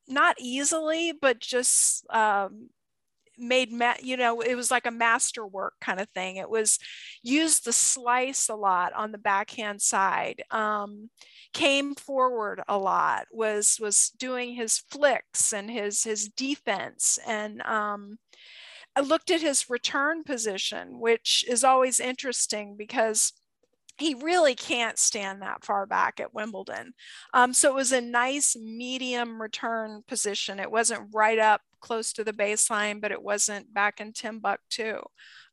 [0.09, 2.71] not easily, but just um,
[3.39, 6.37] made ma- you know it was like a masterwork kind of thing.
[6.37, 6.79] It was
[7.23, 11.11] used the slice a lot on the backhand side um,
[11.53, 18.19] came forward a lot was was doing his flicks and his his defense and um,
[18.95, 23.33] i looked at his return position which is always interesting because
[23.99, 26.93] he really can't stand that far back at Wimbledon.
[27.33, 30.61] Um, so it was a nice medium return position.
[30.61, 35.01] It wasn't right up close to the baseline, but it wasn't back in Timbuktu.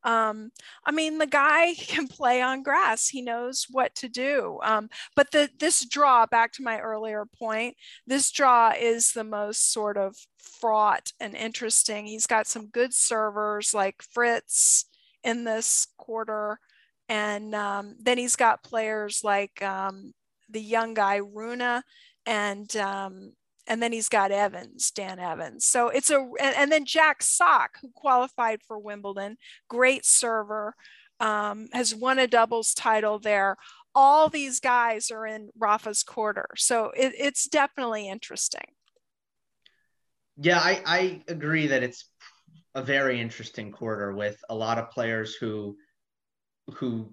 [0.03, 0.51] Um,
[0.85, 3.07] I mean, the guy can play on grass.
[3.07, 4.59] He knows what to do.
[4.63, 9.71] Um, but the, this draw, back to my earlier point, this draw is the most
[9.71, 10.15] sort of
[10.59, 12.05] fraught and interesting.
[12.05, 14.85] He's got some good servers like Fritz
[15.23, 16.59] in this quarter.
[17.09, 20.13] And um, then he's got players like um,
[20.49, 21.81] the young guy Rune,
[22.25, 23.33] and um,
[23.67, 25.65] and then he's got Evans, Dan Evans.
[25.65, 29.37] So it's a, and, then Jack Sock, who qualified for Wimbledon,
[29.69, 30.75] great server,
[31.19, 33.55] um, has won a doubles title there.
[33.95, 36.47] All these guys are in Rafa's quarter.
[36.57, 38.65] So it, it's definitely interesting.
[40.35, 42.09] Yeah, I, I agree that it's
[42.75, 45.77] a very interesting quarter with a lot of players who,
[46.75, 47.09] who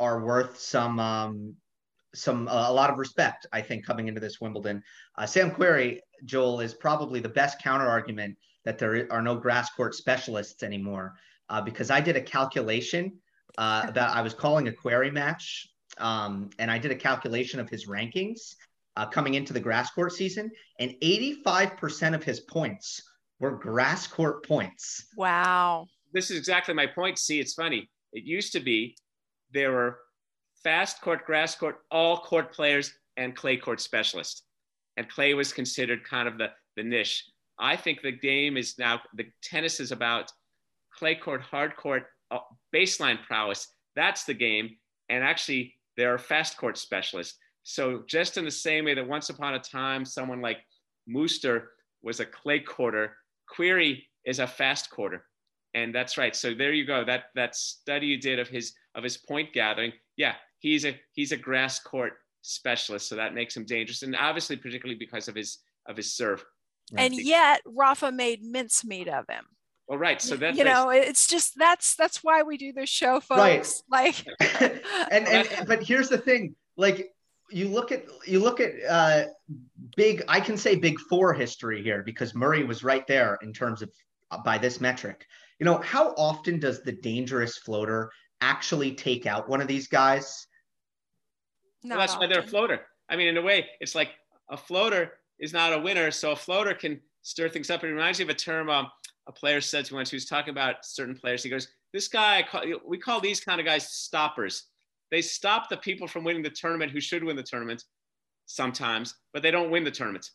[0.00, 1.56] are worth some um,
[2.14, 4.82] some uh, a lot of respect, I think, coming into this Wimbledon.
[5.16, 9.70] Uh, Sam Querrey, Joel, is probably the best counter argument that there are no grass
[9.70, 11.14] court specialists anymore,
[11.48, 13.12] uh, because I did a calculation
[13.58, 17.68] uh, that I was calling a Querrey match, um, and I did a calculation of
[17.68, 18.54] his rankings
[18.96, 23.02] uh, coming into the grass court season, and 85% of his points
[23.38, 25.06] were grass court points.
[25.16, 25.86] Wow.
[26.12, 27.18] This is exactly my point.
[27.18, 27.90] See, it's funny.
[28.12, 28.96] It used to be
[29.52, 29.98] there were
[30.62, 34.42] fast court, grass court, all court players, and clay court specialists.
[34.96, 37.24] And clay was considered kind of the, the niche.
[37.58, 40.30] I think the game is now, the tennis is about
[40.92, 42.38] clay court, hard court, uh,
[42.74, 43.68] baseline prowess.
[43.94, 44.76] That's the game.
[45.08, 47.38] And actually, there are fast court specialists.
[47.62, 50.58] So, just in the same way that once upon a time, someone like
[51.06, 51.70] Muster
[52.02, 53.16] was a clay quarter,
[53.52, 55.24] Querrey is a fast quarter.
[55.76, 56.34] And that's right.
[56.34, 57.04] So there you go.
[57.04, 59.92] That that study you did of his of his point gathering.
[60.16, 64.56] Yeah, he's a he's a grass court specialist, so that makes him dangerous, and obviously
[64.56, 66.42] particularly because of his of his serve.
[66.96, 69.44] And yet Rafa made mincemeat of him.
[69.86, 70.20] Well, right.
[70.22, 73.82] So that you know, it's just that's that's why we do this show, folks.
[73.90, 74.16] Right.
[74.40, 74.80] Like,
[75.12, 77.12] and, and but here's the thing, like
[77.50, 79.24] you look at you look at uh,
[79.94, 80.24] big.
[80.26, 83.90] I can say big four history here because Murray was right there in terms of
[84.44, 85.26] by this metric.
[85.58, 88.10] You know, how often does the dangerous floater
[88.40, 90.46] actually take out one of these guys?
[91.84, 92.80] well, that's why they're a floater.
[93.08, 94.10] I mean, in a way, it's like
[94.50, 97.84] a floater is not a winner, so a floater can stir things up.
[97.84, 98.88] It reminds me of a term um,
[99.26, 100.10] a player said to once.
[100.10, 101.42] He was talking about certain players.
[101.42, 102.44] He goes, "This guy,
[102.86, 104.64] we call these kind of guys stoppers.
[105.10, 107.84] They stop the people from winning the tournament who should win the tournament
[108.46, 110.30] sometimes, but they don't win the tournament."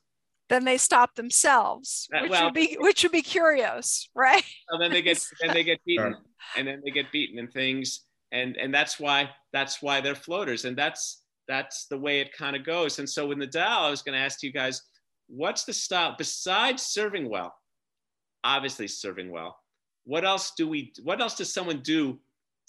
[0.51, 4.43] Then they stop themselves, uh, which well, would be which would be curious, right?
[4.67, 6.21] And then they get then they get beaten, sure.
[6.57, 8.01] and then they get beaten and things,
[8.33, 12.57] and and that's why that's why they're floaters, and that's that's the way it kind
[12.57, 12.99] of goes.
[12.99, 14.81] And so with Nadal, I was going to ask you guys,
[15.27, 17.55] what's the style besides serving well?
[18.43, 19.57] Obviously serving well.
[20.03, 20.91] What else do we?
[21.01, 22.19] What else does someone do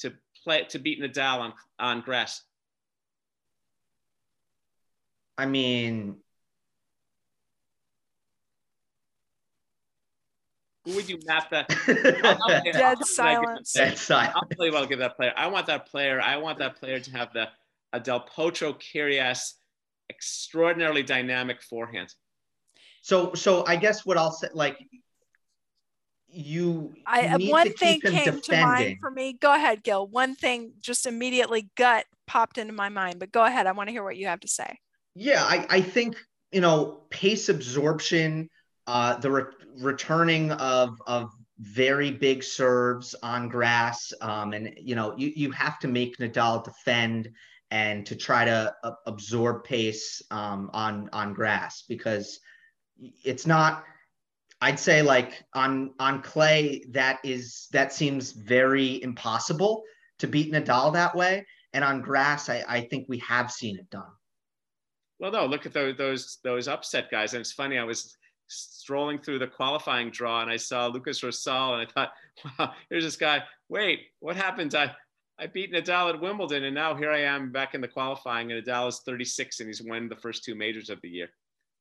[0.02, 0.12] to
[0.44, 2.44] play to beat Nadal on on grass?
[5.36, 6.18] I mean,
[10.84, 11.68] Who would you map that?
[12.72, 13.72] Dead silence.
[13.72, 14.32] Dead silence.
[14.34, 15.32] I'll play you what I'll give that player.
[15.36, 16.20] I want that player.
[16.20, 17.48] I want that player to have the
[17.92, 19.52] a Del Potro Kyrgios
[20.10, 22.12] extraordinarily dynamic forehand.
[23.02, 24.78] So, so I guess what I'll say, like,
[26.34, 29.34] you I need one to thing keep him came to mind for me.
[29.34, 30.06] Go ahead, Gil.
[30.06, 33.66] One thing just immediately gut popped into my mind, but go ahead.
[33.66, 34.78] I want to hear what you have to say.
[35.14, 36.16] Yeah, I, I think
[36.50, 38.48] you know pace absorption,
[38.86, 39.44] uh, the re-
[39.78, 45.78] returning of of very big serves on grass, um, and you know you you have
[45.80, 47.30] to make Nadal defend
[47.70, 52.40] and to try to uh, absorb pace um, on on grass because
[53.24, 53.84] it's not.
[54.60, 59.82] I'd say like on on clay that is that seems very impossible
[60.20, 63.90] to beat Nadal that way, and on grass I, I think we have seen it
[63.90, 64.10] done.
[65.18, 67.34] Well, no, look at those those those upset guys.
[67.34, 68.16] And it's funny, I was
[68.48, 72.12] strolling through the qualifying draw and I saw Lukas Rosol and I thought,
[72.58, 73.42] wow, here's this guy.
[73.68, 74.74] Wait, what happened?
[74.74, 74.94] I
[75.38, 78.64] I beat Nadal at Wimbledon and now here I am back in the qualifying and
[78.64, 81.28] Nadal is 36 and he's won the first two majors of the year.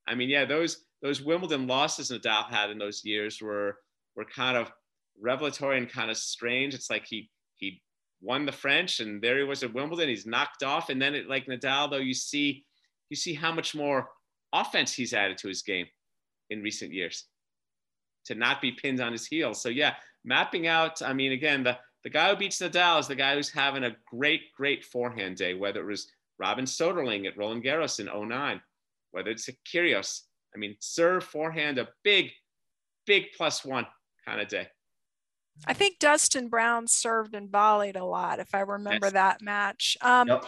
[0.08, 3.78] I mean, yeah, those those Wimbledon losses Nadal had in those years were
[4.16, 4.72] were kind of
[5.20, 6.74] revelatory and kind of strange.
[6.74, 7.82] It's like he he
[8.22, 10.10] won the French and there he was at Wimbledon.
[10.10, 12.66] He's knocked off, and then it, like Nadal, though, you see
[13.10, 14.10] you see how much more
[14.54, 15.88] offense he's added to his game
[16.52, 17.26] in recent years
[18.26, 19.60] to not be pinned on his heels.
[19.62, 21.02] So yeah, mapping out.
[21.02, 23.96] I mean, again, the the guy who beats Nadal is the guy who's having a
[24.10, 25.54] great, great forehand day.
[25.56, 28.62] Whether it was Robin Soderling at Roland Garros in 09,
[29.12, 30.22] whether it's a Kyrgios.
[30.54, 32.32] I mean, serve forehand, a big,
[33.06, 33.88] big plus one
[34.26, 34.68] kind of day.
[35.68, 39.14] I think Dustin Brown served and volleyed a lot, if I remember Yes.
[39.14, 39.98] that match.
[40.02, 40.46] Um, Yep.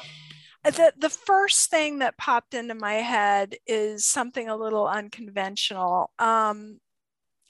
[0.64, 6.12] The, the first thing that popped into my head is something a little unconventional.
[6.20, 6.80] Um,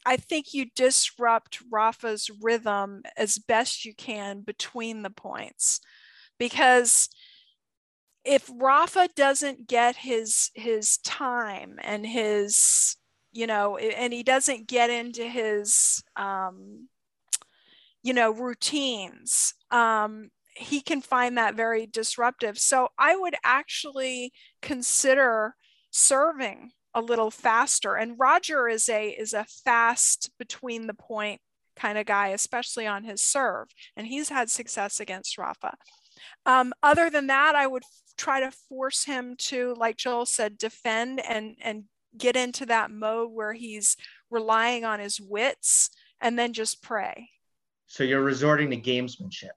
[0.05, 5.79] I think you disrupt Rafa's rhythm as best you can between the points
[6.37, 7.09] because
[8.25, 12.95] if Rafa doesn't get his his time and his
[13.31, 16.87] you know and he doesn't get into his um,
[18.01, 22.57] you know routines um, he can find that very disruptive.
[22.57, 25.55] So i would actually consider
[25.91, 27.95] serving a little faster.
[27.95, 31.41] And roger is a is a fast between the point
[31.75, 35.75] kind of guy especially on his serve and he's had success against rafa.
[36.45, 37.83] Um, other than that i would
[38.15, 41.85] try to force him to like joel said defend and and
[42.17, 43.97] get into that mode where he's
[44.29, 45.89] relying on his wits
[46.21, 47.29] and then just pray.
[47.87, 49.51] So you're resorting to gamesmanship.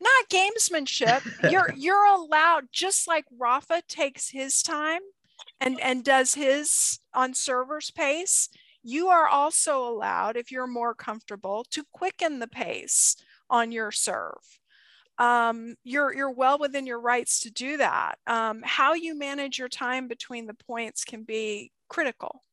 [0.00, 1.50] Not gamesmanship.
[1.50, 5.00] you're you're allowed just like Rafa takes his time
[5.60, 8.48] and and does his on server's pace.
[8.82, 13.16] You are also allowed, if you're more comfortable, to quicken the pace
[13.50, 14.60] on your serve.
[15.18, 18.18] Um, you're you're well within your rights to do that.
[18.26, 22.44] Um, how you manage your time between the points can be critical.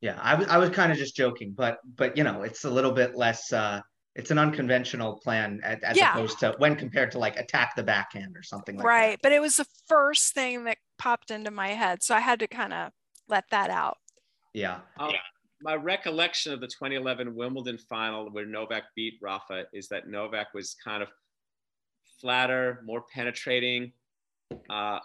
[0.00, 2.70] Yeah, I was I was kind of just joking, but but you know, it's a
[2.70, 3.52] little bit less.
[3.52, 3.82] uh
[4.16, 6.12] It's an unconventional plan as, as Yeah.
[6.12, 8.88] opposed to when compared to like attack the backhand or something like that.
[8.88, 9.18] right.
[9.22, 12.02] But it was the first thing that popped into my head.
[12.02, 12.92] So I had to kind of
[13.28, 13.98] let that out.
[14.52, 15.12] Yeah, Um,
[15.62, 20.74] my recollection of the 2011 Wimbledon final where Novak beat Rafa is that Novak was
[20.82, 21.08] kind of
[22.20, 23.92] flatter, more penetrating,
[24.68, 24.98] uh,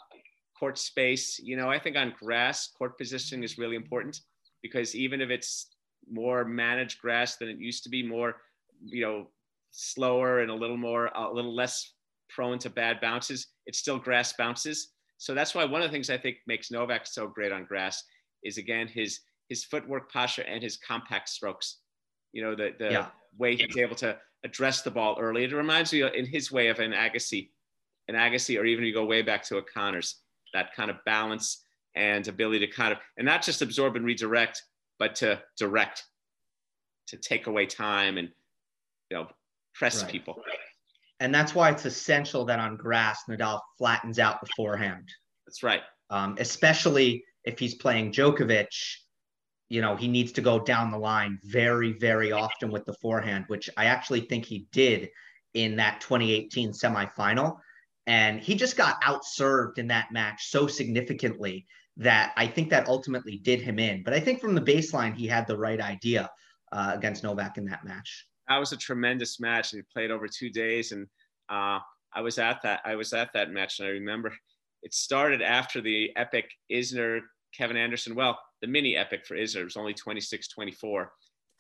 [0.60, 1.38] court space.
[1.38, 4.22] You know, I think on grass, court positioning is really important
[4.64, 5.68] because even if it's
[6.10, 8.38] more managed grass than it used to be, more,
[8.86, 9.28] you know,
[9.72, 11.94] slower and a little more, a little less
[12.30, 14.94] prone to bad bounces, it's still grass bounces.
[15.18, 18.04] So that's why one of the things I think makes Novak so great on grass
[18.44, 21.80] is again his his footwork posture and his compact strokes.
[22.34, 23.12] You know, the the Yeah.
[23.38, 25.44] way he's able to address the ball early.
[25.44, 27.52] It reminds me in his way of an Agassi,
[28.08, 30.22] an Agassi, or even you go way back to a Connors,
[30.54, 31.64] that kind of balance
[31.96, 34.62] and ability to kind of and not just absorb and redirect,
[35.00, 36.04] but to direct,
[37.08, 38.32] to take away time and
[39.10, 39.28] you know
[39.74, 40.12] press Right.
[40.12, 40.42] people.
[41.20, 45.08] and that's why it's essential that on grass Nadal flattens out the forehand,
[45.46, 45.82] That's right.
[46.10, 48.68] um, especially if he's playing Djokovic.
[49.68, 53.46] You know, he needs to go down the line very, very often with the forehand,
[53.48, 55.10] which I actually think he did
[55.56, 57.58] in that 2018 semifinal.
[58.06, 61.66] And he just got outserved in that match so significantly
[61.98, 64.04] that I think that ultimately did him in.
[64.04, 66.30] But I think from the baseline, he had the right idea
[66.72, 68.28] uh, against Novak in that match.
[68.48, 69.72] That was a tremendous match.
[69.72, 71.08] He played over two days, and
[71.50, 71.80] uh,
[72.14, 72.82] I was at that.
[72.86, 74.34] I was at that match, and I remember
[74.84, 77.22] it started after the epic Isner
[77.56, 78.16] Kevin Anderson.
[78.16, 81.08] Well, the mini epic for Isner it was only 26-24,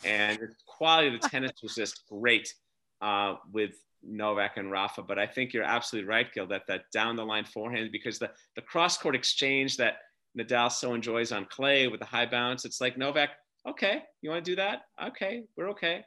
[0.03, 2.53] and the quality of the tennis was just great
[3.01, 5.01] uh, with Novak and Rafa.
[5.01, 8.31] But I think you're absolutely right, Gil, that that down the line forehand because the
[8.55, 9.97] the cross court exchange that
[10.37, 13.29] Nadal so enjoys on clay with the high bounce, it's like Novak.
[13.67, 14.83] Okay, you want to do that?
[15.03, 16.03] Okay, we're okay.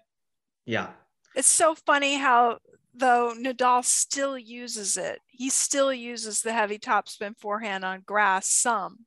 [0.68, 0.88] Yeah.
[1.34, 2.58] It's so funny how
[2.94, 5.20] though Nadal still uses it.
[5.28, 9.06] He still uses the heavy topspin forehand on grass some.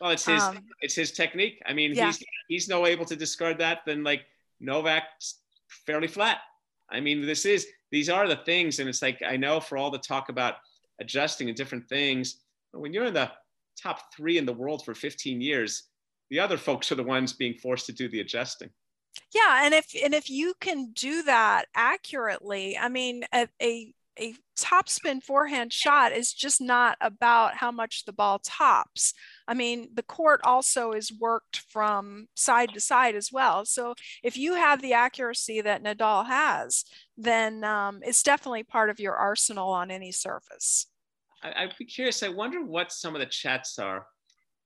[0.00, 1.60] Well, it's his um, it's his technique.
[1.66, 2.06] I mean, yeah.
[2.06, 4.22] he's he's no able to discard that than like
[4.58, 5.40] Novak's
[5.86, 6.38] fairly flat.
[6.90, 9.90] I mean, this is these are the things, and it's like I know for all
[9.90, 10.54] the talk about
[10.98, 12.36] adjusting and different things,
[12.72, 13.30] when you're in the
[13.80, 15.84] top three in the world for 15 years,
[16.30, 18.70] the other folks are the ones being forced to do the adjusting.
[19.34, 24.34] Yeah, and if and if you can do that accurately, I mean, a, a a
[24.56, 29.14] topspin forehand shot is just not about how much the ball tops.
[29.48, 33.64] I mean, the court also is worked from side to side as well.
[33.64, 36.84] So if you have the accuracy that Nadal has,
[37.16, 40.86] then um, it's definitely part of your arsenal on any surface.
[41.42, 42.22] I, I'd be curious.
[42.22, 44.06] I wonder what some of the chats are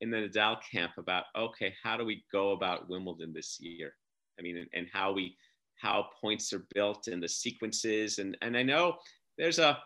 [0.00, 1.24] in the Nadal camp about.
[1.36, 3.94] Okay, how do we go about Wimbledon this year?
[4.38, 5.36] I mean, and, and how we
[5.76, 8.18] how points are built and the sequences.
[8.18, 8.96] And and I know
[9.38, 9.78] there's a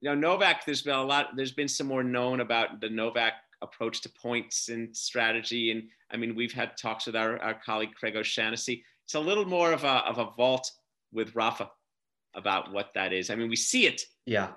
[0.00, 0.64] you know Novak.
[0.64, 1.30] There's been a lot.
[1.36, 5.70] There's been some more known about the Novak approach to points and strategy.
[5.70, 8.84] And I mean, we've had talks with our, our colleague Craig O'Shaughnessy.
[9.04, 10.70] It's a little more of a of a vault
[11.12, 11.70] with Rafa
[12.34, 13.30] about what that is.
[13.30, 14.02] I mean, we see it.
[14.26, 14.48] Yeah.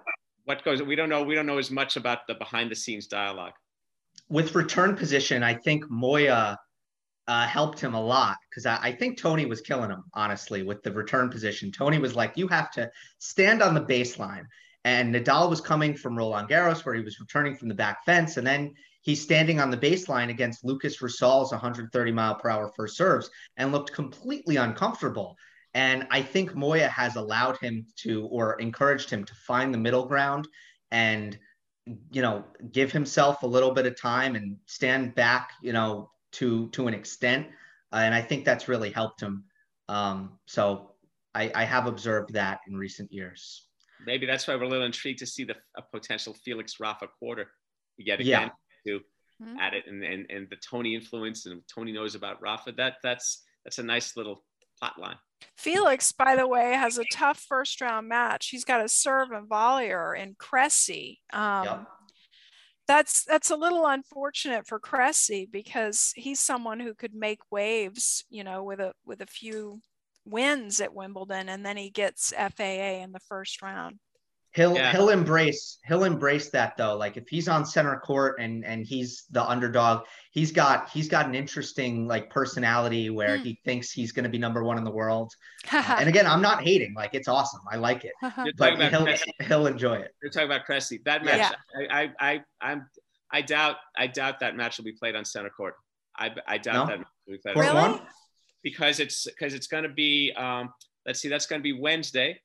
[0.46, 0.82] What goes?
[0.82, 1.24] We don't know.
[1.24, 3.54] We don't know as much about the behind the scenes dialogue.
[4.30, 6.58] With return position, I think Moya
[7.28, 10.84] uh, helped him a lot because I, I, think Tony was killing him, honestly, with
[10.84, 11.72] the return position.
[11.72, 14.46] Tony was like, you have to stand on the baseline.
[14.84, 18.38] And Nadal was coming from Roland Garros, where he was returning from the back fence.
[18.38, 22.96] And then he's standing on the baseline against Lukas Rosol's 130 mile per hour first
[22.96, 25.36] serves and looked completely uncomfortable.
[25.74, 30.06] And I think Moya has allowed him to, or encouraged him to find the middle
[30.06, 30.48] ground
[30.92, 31.38] and,
[32.12, 36.70] you know, give himself a little bit of time and stand back, you know, to
[36.70, 37.48] to an extent,
[37.92, 39.46] uh, and I think that's really helped him.
[39.88, 40.92] Um, so
[41.34, 43.68] I, I have observed that in recent years.
[44.06, 47.48] Maybe that's why we're a little intrigued to see the a potential Felix Rafa quarter
[47.98, 48.52] yet again
[48.86, 48.94] yeah.
[48.94, 49.00] to
[49.42, 49.58] mm-hmm.
[49.60, 52.74] add it and, and and the Tony influence and Tony knows about Rafa.
[52.74, 54.44] That that's that's a nice little
[54.80, 55.18] plot line.
[55.58, 58.50] Felix, by the way, has a tough first round match.
[58.50, 61.20] He's got a serve and volleyer in Cressy.
[61.32, 61.88] Um, yep
[62.88, 68.44] that's that's a little unfortunate for Cressy because he's someone who could make waves, you
[68.44, 69.82] know, with a with a few
[70.26, 74.00] wins at Wimbledon, and then he gets FAA in the first round.
[74.56, 74.94] He'll yeah.
[74.94, 76.96] he'll embrace he'll embrace that though.
[76.96, 81.26] Like if he's on center court and and he's the underdog, he's got he's got
[81.26, 83.44] an interesting like personality where mm.
[83.44, 85.34] he thinks he's going to be number one in the world.
[85.74, 86.94] uh, and again, I'm not hating.
[86.96, 87.60] Like it's awesome.
[87.70, 88.14] I like it.
[88.58, 89.08] but he'll
[89.46, 90.12] he'll enjoy it.
[90.24, 91.02] You're talking about Cressy.
[91.04, 91.88] That match, yeah.
[91.92, 92.90] I, I I I'm
[93.34, 95.74] I doubt I doubt that match will be played on center court.
[96.18, 96.86] I I doubt no?
[96.86, 97.58] that match will be played.
[97.58, 97.78] Really?
[97.78, 98.02] On
[98.64, 100.74] because it's because it's going to be um,
[101.06, 102.40] let's see that's going to be Wednesday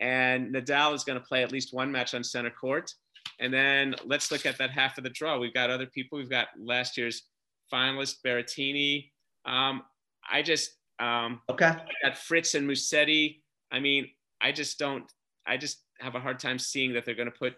[0.00, 2.92] and Nadal is going to play at least one match on center court.
[3.38, 5.38] And then let's look at that half of the draw.
[5.38, 6.18] We've got other people.
[6.18, 7.22] We've got last year's
[7.72, 9.10] finalist Berrettini.
[9.44, 9.82] Um,
[10.30, 11.66] I just um, okay.
[11.66, 13.40] I got Fritz and Musetti.
[13.72, 14.08] I mean,
[14.40, 15.04] I just don't.
[15.46, 17.54] I just have a hard time seeing that they're going to put.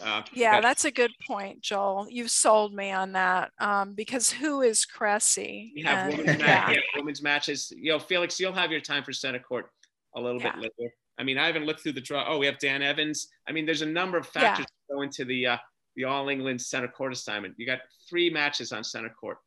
[0.00, 2.06] Uh, yeah, that's a good point, Joel.
[2.10, 5.72] You've sold me on that um, because who is Cressy?
[5.74, 6.46] You have and, women's, yeah.
[6.46, 7.72] match, yeah, women's matches.
[7.74, 9.70] You know, Felix, you'll have your time for center court
[10.14, 10.52] a little yeah.
[10.52, 10.92] bit later.
[11.18, 12.24] I mean, I haven't looked through the draw.
[12.28, 13.28] Oh, we have Dan Evans.
[13.48, 14.94] I mean, there's a number of factors yeah.
[14.94, 15.56] go into the uh,
[15.96, 17.54] the All England center court assignment.
[17.56, 19.38] You got three matches on center court.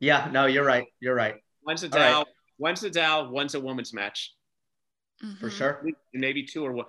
[0.00, 0.86] Yeah, no, you're right.
[1.00, 1.36] You're right.
[1.64, 2.26] One's Nadal, right.
[2.58, 4.34] one's Nadal, one's a women's match.
[5.24, 5.38] Mm-hmm.
[5.38, 5.86] For sure.
[6.12, 6.84] Maybe two or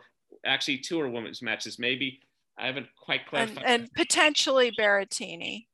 [0.45, 1.77] actually two or women's matches.
[1.79, 2.21] Maybe
[2.57, 3.63] I haven't quite clarified.
[3.65, 5.67] And, and potentially Berrettini.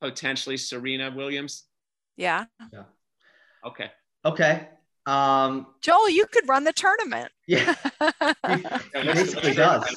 [0.00, 1.64] Potentially Serena Williams.
[2.16, 2.44] Yeah.
[2.72, 2.84] Yeah.
[3.64, 3.90] Okay.
[4.24, 4.68] Okay.
[5.06, 7.30] Um, Joel, you could run the tournament.
[7.46, 7.74] Yeah,
[8.46, 9.94] he basically does.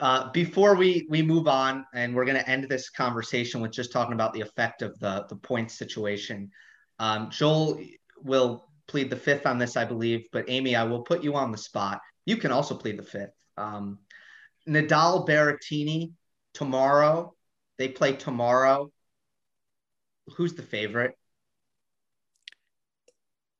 [0.00, 3.90] Uh, before we we move on, and we're going to end this conversation with just
[3.90, 6.50] talking about the effect of the the points situation.
[6.98, 7.80] Um, Joel
[8.22, 11.52] will plead the fifth on this, I believe, but Amy, I will put you on
[11.52, 12.00] the spot.
[12.26, 13.34] You can also plead the fifth.
[13.56, 13.98] Um,
[14.68, 16.12] Nadal Berrettini
[16.54, 17.34] tomorrow.
[17.76, 18.92] They play tomorrow.
[20.36, 21.17] Who's the favorite?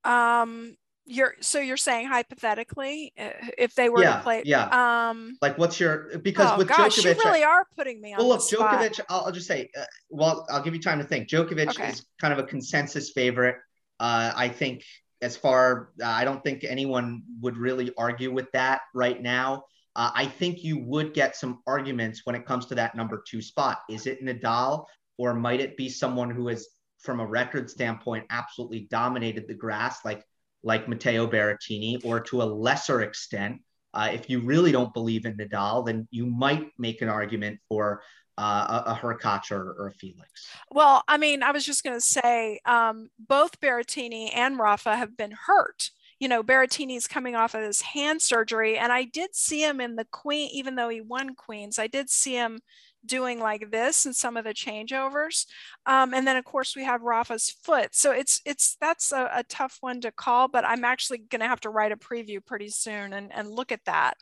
[0.05, 0.77] Um,
[1.11, 5.09] you're so you're saying hypothetically, uh, if they were yeah, to play, yeah.
[5.09, 8.19] Um, like what's your because oh with gosh, Djokovic, you really are putting me on.
[8.19, 9.01] Well, look, Djokovic.
[9.09, 11.29] I'll, I'll, just say, uh, well, I'll give you time to think.
[11.29, 11.89] Djokovic okay.
[11.89, 13.57] is kind of a consensus favorite.
[13.99, 14.85] Uh, I think
[15.23, 19.65] as far, I don't think anyone would really argue with that right now.
[19.97, 23.43] Uh, I think you would get some arguments when it comes to that number two
[23.43, 23.81] spot.
[23.91, 24.85] Is it Nadal
[25.17, 26.69] or might it be someone who has,
[26.99, 30.25] from a record standpoint, absolutely dominated the grass, like
[30.63, 33.61] like Matteo Berrettini, or to a lesser extent,
[33.95, 38.03] uh, if you really don't believe in Nadal, then you might make an argument for
[38.37, 40.47] uh, a, a or, or, a Felix.
[40.71, 45.17] Well, I mean, I was just going to say um, both Berrettini and Rafa have
[45.17, 45.91] been hurt.
[46.21, 49.97] You know, Berrettini's coming off of his hand surgery, and I did see him in
[49.97, 51.79] the Queen, even though he won Queens.
[51.79, 52.61] I did see him
[53.05, 55.47] doing like this and some of the changeovers.
[55.87, 57.95] Um, and then of course we have Rafa's foot.
[57.95, 61.61] So it's it's that's a, a tough one to call, but I'm actually gonna have
[61.61, 64.17] to write a preview pretty soon and, and look at that.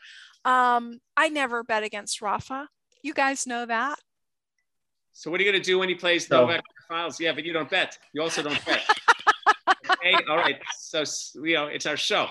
[0.44, 2.68] Um, I never bet against Rafa.
[3.02, 3.98] You guys know that.
[5.12, 7.18] So what are you gonna do when he plays so, Novak Files?
[7.18, 7.98] Yeah, but you don't bet.
[8.12, 8.82] You also don't bet.
[9.90, 10.60] okay, all right.
[10.78, 11.04] So
[11.42, 12.28] you know, it's our show.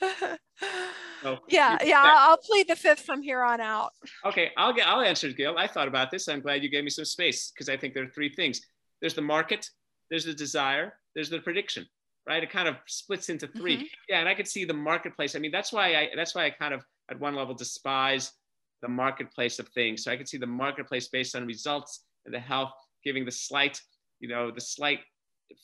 [0.00, 3.92] So yeah, yeah, I'll plead the fifth from here on out.
[4.24, 4.86] Okay, I'll get.
[4.86, 5.56] I'll answer, Gail.
[5.58, 6.28] I thought about this.
[6.28, 8.60] I'm glad you gave me some space because I think there are three things.
[9.00, 9.68] There's the market,
[10.10, 11.86] there's the desire, there's the prediction.
[12.26, 12.42] Right?
[12.42, 13.84] It kind of splits into 3 mm-hmm.
[14.06, 15.34] Yeah, and I could see the marketplace.
[15.34, 16.08] I mean, that's why I.
[16.14, 18.32] That's why I kind of at one level despise
[18.82, 20.04] the marketplace of things.
[20.04, 22.72] So I could see the marketplace based on results and the health
[23.04, 23.80] giving the slight,
[24.20, 25.00] you know, the slight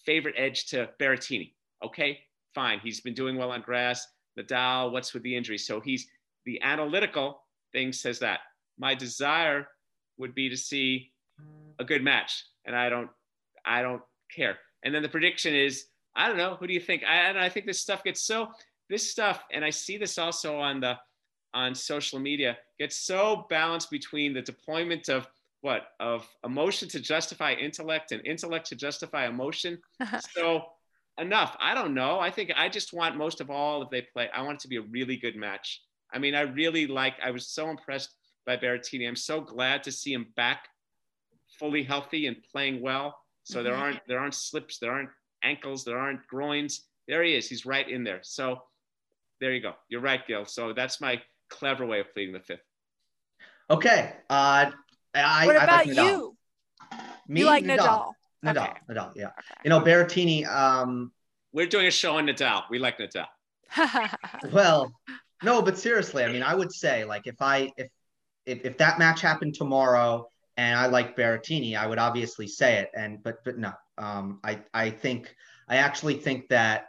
[0.07, 1.53] favorite edge to Berrettini.
[1.85, 2.19] Okay,
[2.55, 2.81] fine.
[2.83, 4.07] He's been doing well on grass
[4.39, 5.59] Nadal, what's with the injury?
[5.59, 6.09] So he's
[6.45, 8.41] the analytical thing says that.
[8.79, 9.69] My desire
[10.19, 11.13] would be to see
[11.79, 13.11] a good match, and I don't,
[13.65, 14.03] I don't
[14.35, 14.59] care.
[14.83, 16.57] And then the prediction is, I don't know.
[16.57, 17.03] Who do you think?
[17.05, 18.49] I, and I think this stuff gets so
[18.91, 20.97] this stuff, and I see this also on the
[21.55, 25.27] on social media, gets so balanced between the deployment of
[25.63, 29.79] what of emotion to justify intellect and intellect to justify emotion.
[30.37, 30.65] so
[31.19, 31.57] enough.
[31.61, 32.19] I don't know.
[32.19, 34.69] I think I just want most of all if they play, I want it to
[34.69, 35.81] be a really good match.
[36.13, 37.15] I mean, I really like.
[37.23, 38.15] I was so impressed
[38.47, 39.09] by Berrettini.
[39.09, 40.69] I'm so glad to see him back,
[41.59, 43.19] fully healthy and playing well.
[43.45, 43.65] So mm-hmm.
[43.65, 45.11] there aren't there aren't slips, there aren't
[45.43, 46.83] ankles, there aren't groins.
[47.09, 47.49] There he is.
[47.49, 48.21] He's right in there.
[48.23, 48.63] So
[49.41, 49.73] there you go.
[49.89, 50.47] You're right, Gil.
[50.47, 52.65] So that's my clever way of pleading the fifth.
[53.71, 54.13] Okay.
[54.31, 54.71] Uh,
[55.15, 56.37] I, what about I like you?
[57.29, 57.79] Me, you like Nadal.
[57.79, 58.13] Nadal.
[58.45, 58.81] Nadal, okay.
[58.91, 59.27] Nadal, yeah.
[59.27, 59.61] Okay.
[59.65, 60.47] You know, Berrettini.
[60.47, 61.13] Um,
[61.53, 62.65] We're doing a show on Nadal.
[62.71, 63.27] We like Nadal.
[64.53, 64.93] well,
[65.43, 67.89] no, but seriously, I mean, I would say like if I if
[68.47, 70.27] if, if that match happened tomorrow
[70.57, 72.91] and I like Berrettini, I would obviously say it.
[72.95, 75.35] And but but no, um, I I think
[75.69, 76.87] I actually think that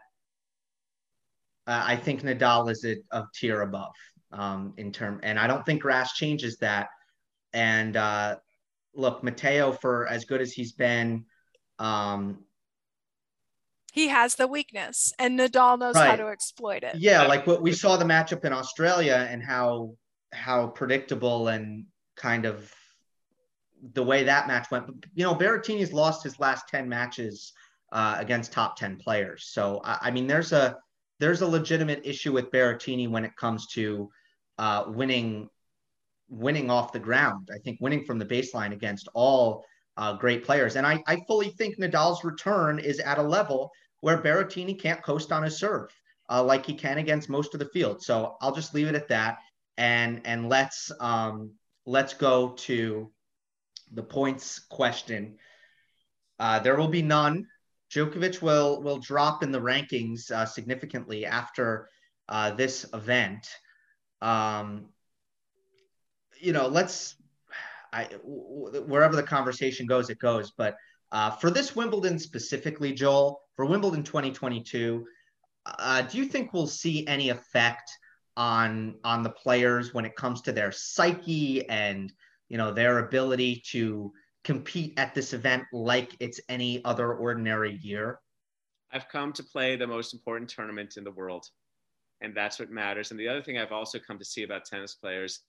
[1.68, 3.94] uh, I think Nadal is a, a tier above
[4.32, 6.90] um, in term, and I don't think grass changes that.
[7.54, 8.36] And uh,
[8.94, 11.26] look, Matteo, for as good as he's been,
[11.80, 12.46] um,
[13.96, 16.10] he has the weakness, and Nadal knows right.
[16.10, 16.96] how to exploit it.
[16.96, 19.96] Yeah, like what we saw the matchup in Australia and how
[20.34, 21.86] how predictable and
[22.18, 22.74] kind of
[23.94, 25.06] the way that match went.
[25.14, 27.54] You know, Berrettini's lost his last ten matches
[27.92, 29.46] uh, against top ten players.
[29.46, 30.78] So I, I, mean, there's a
[31.20, 34.10] there's a legitimate issue with Berrettini when it comes to
[34.58, 35.50] uh, winning
[36.28, 37.50] winning off the ground.
[37.54, 39.64] I think winning from the baseline against all
[39.98, 40.76] uh, great players.
[40.76, 43.72] And I, I fully think Nadal's return is at a level
[44.02, 45.90] where Berrettini can't coast on his serve
[46.30, 48.02] uh, like he can against most of the field.
[48.02, 49.38] So I'll just leave it at that.
[49.78, 51.52] And and let's um,
[51.86, 53.12] let's go to
[53.92, 55.38] the points question.
[56.40, 57.48] Uh, there will be none.
[57.92, 61.90] Djokovic will will drop in the rankings uh, significantly after
[62.30, 63.48] uh, this event.
[64.22, 64.90] Um,
[66.40, 67.16] you know, let's
[67.96, 70.52] I, wherever the conversation goes, it goes.
[70.52, 70.76] But
[71.14, 75.06] uh, for this Wimbledon specifically, Joel, for Wimbledon 2022,
[75.66, 77.90] uh, do you think we'll see any effect
[78.38, 82.12] on on the players when it comes to their psyche and
[82.50, 84.12] you know their ability to
[84.44, 88.20] compete at this event like it's any other ordinary year?
[88.92, 91.48] I've come to play the most important tournament in the world,
[92.20, 93.12] and that's what matters.
[93.12, 95.44] And the other thing I've also come to see about tennis players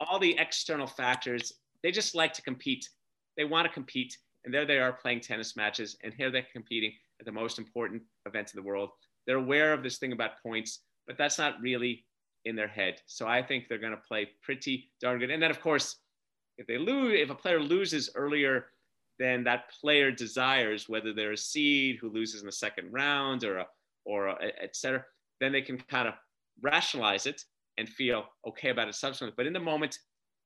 [0.00, 1.52] all the external factors,
[1.82, 2.88] they just like to compete.
[3.36, 4.16] They want to compete.
[4.44, 5.96] And there they are playing tennis matches.
[6.02, 8.90] And here they're competing at the most important event in the world.
[9.26, 12.04] They're aware of this thing about points, but that's not really
[12.44, 13.00] in their head.
[13.06, 15.30] So I think they're going to play pretty darn good.
[15.30, 15.96] And then, of course,
[16.58, 18.66] if they lose, if a player loses earlier
[19.18, 23.58] than that player desires, whether they're a seed who loses in the second round or
[23.58, 23.66] a,
[24.04, 25.04] or a, et cetera,
[25.40, 26.14] then they can kind of
[26.60, 27.44] rationalize it
[27.78, 29.34] and feel okay about it subsequently.
[29.36, 29.98] But in the moment,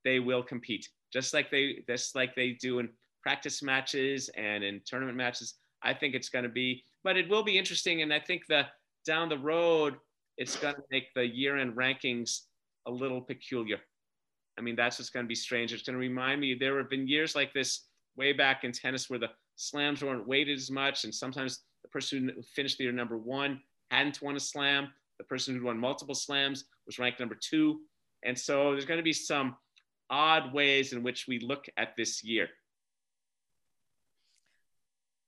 [0.05, 2.89] they will compete just like they just like they do in
[3.22, 5.55] practice matches and in tournament matches.
[5.83, 8.03] I think it's going to be, but it will be interesting.
[8.03, 8.70] And I think that
[9.05, 9.97] down the road,
[10.37, 12.43] it's going to make the year-end rankings
[12.87, 13.79] a little peculiar.
[14.59, 15.72] I mean, that's what's going to be strange.
[15.72, 17.83] It's going to remind me there have been years like this
[18.16, 22.33] way back in tennis where the slams weren't weighted as much, and sometimes the person
[22.35, 23.61] who finished the year number one
[23.91, 24.89] hadn't won a slam.
[25.19, 27.81] The person who won multiple slams was ranked number two.
[28.23, 29.57] And so there's going to be some
[30.11, 32.49] odd ways in which we look at this year.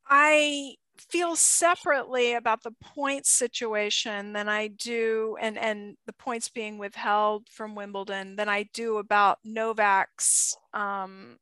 [0.08, 6.78] I feel separately about the points situation than I do, and, and the points being
[6.78, 11.36] withheld from Wimbledon than I do about Novak's um,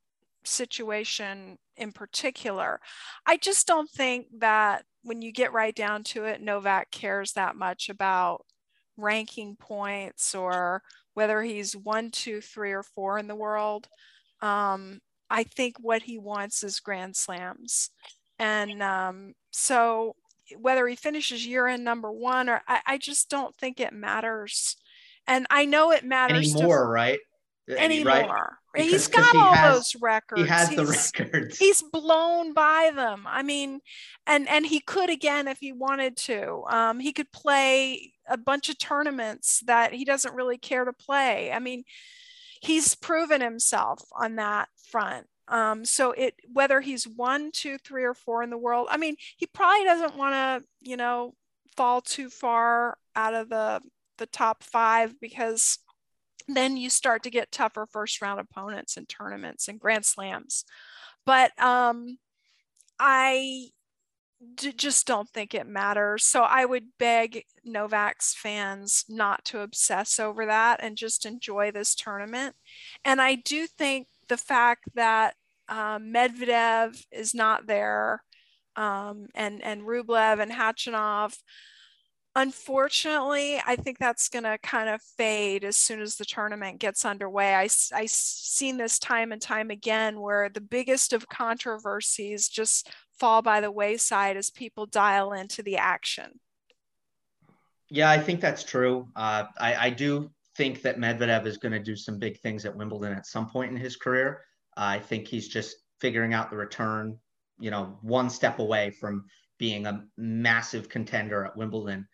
[0.47, 2.81] situation in particular.
[3.27, 7.57] I just don't think that when you get right down to it, Novak cares that
[7.57, 8.45] much about
[8.97, 10.83] ranking points or
[11.15, 13.89] whether he's one, two, three, or four in the world.
[14.43, 17.91] Um, I think what he wants is Grand Slams.
[18.39, 20.15] And um, so
[20.59, 24.77] whether he finishes year in number one or I, I, just don't think it matters.
[25.27, 27.19] And I know it matters anymore, to, right?
[27.69, 28.13] Anymore.
[28.13, 28.51] Right?
[28.77, 30.43] Because, he's got all has, those records.
[30.43, 31.59] He has he's, the records.
[31.59, 33.25] He's blown by them.
[33.27, 33.81] I mean,
[34.27, 36.63] and and he could again if he wanted to.
[36.69, 41.51] Um, he could play a bunch of tournaments that he doesn't really care to play.
[41.53, 41.85] I mean,
[42.61, 45.27] he's proven himself on that front.
[45.49, 49.17] Um, so it whether he's one, two, three, or four in the world, I mean,
[49.37, 51.35] he probably doesn't want to, you know,
[51.77, 53.81] fall too far out of the
[54.19, 55.79] the top five because
[56.49, 60.65] then you start to get tougher first round opponents in tournaments and grand slams.
[61.25, 62.19] But um,
[62.99, 63.71] I
[64.55, 66.25] d- just don't think it matters.
[66.25, 71.95] So I would beg Novak's fans not to obsess over that and just enjoy this
[71.95, 72.55] tournament.
[73.05, 75.35] And I do think the fact that
[75.69, 78.23] um, Medvedev is not there
[78.77, 81.37] um, and and Rublev and Khachanov
[82.37, 87.05] unfortunately, I think that's going to kind of fade as soon as the tournament gets
[87.05, 87.55] underway.
[87.55, 93.41] I, I've seen this time and time again where the biggest of controversies just fall
[93.41, 96.39] by the wayside as people dial into the action.
[97.89, 99.09] Yeah, I think that's true.
[99.17, 102.77] Uh, I, I do think that Medvedev is going to do some big things at
[102.77, 104.43] Wimbledon at some point in his career.
[104.77, 107.19] Uh, I think he's just figuring out the return,
[107.59, 109.25] you know, one step away from
[109.59, 112.07] being a massive contender at Wimbledon.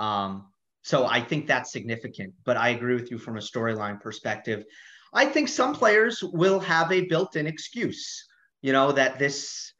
[0.00, 0.46] Um,
[0.82, 2.34] so I think that's significant.
[2.44, 4.64] But I agree with you from a storyline perspective.
[5.12, 8.26] I think some players will have a built-in excuse,
[8.62, 9.72] you know, that this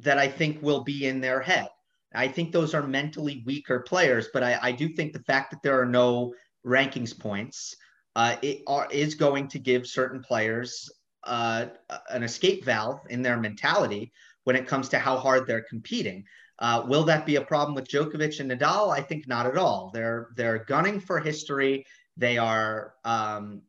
[0.00, 1.68] that I think will be in their head.
[2.14, 5.62] I think those are mentally weaker players, but I, I do think the fact that
[5.62, 6.34] there are no
[6.66, 7.74] rankings points
[8.16, 10.90] uh, it are, is going to give certain players
[11.24, 11.66] uh,
[12.10, 14.12] an escape valve in their mentality
[14.44, 16.24] when it comes to how hard they're competing.
[16.64, 18.90] Uh, will that be a problem with Djokovic and Nadal?
[18.90, 19.90] I think not at all.
[19.92, 21.84] They're they're gunning for history.
[22.16, 23.60] They are um,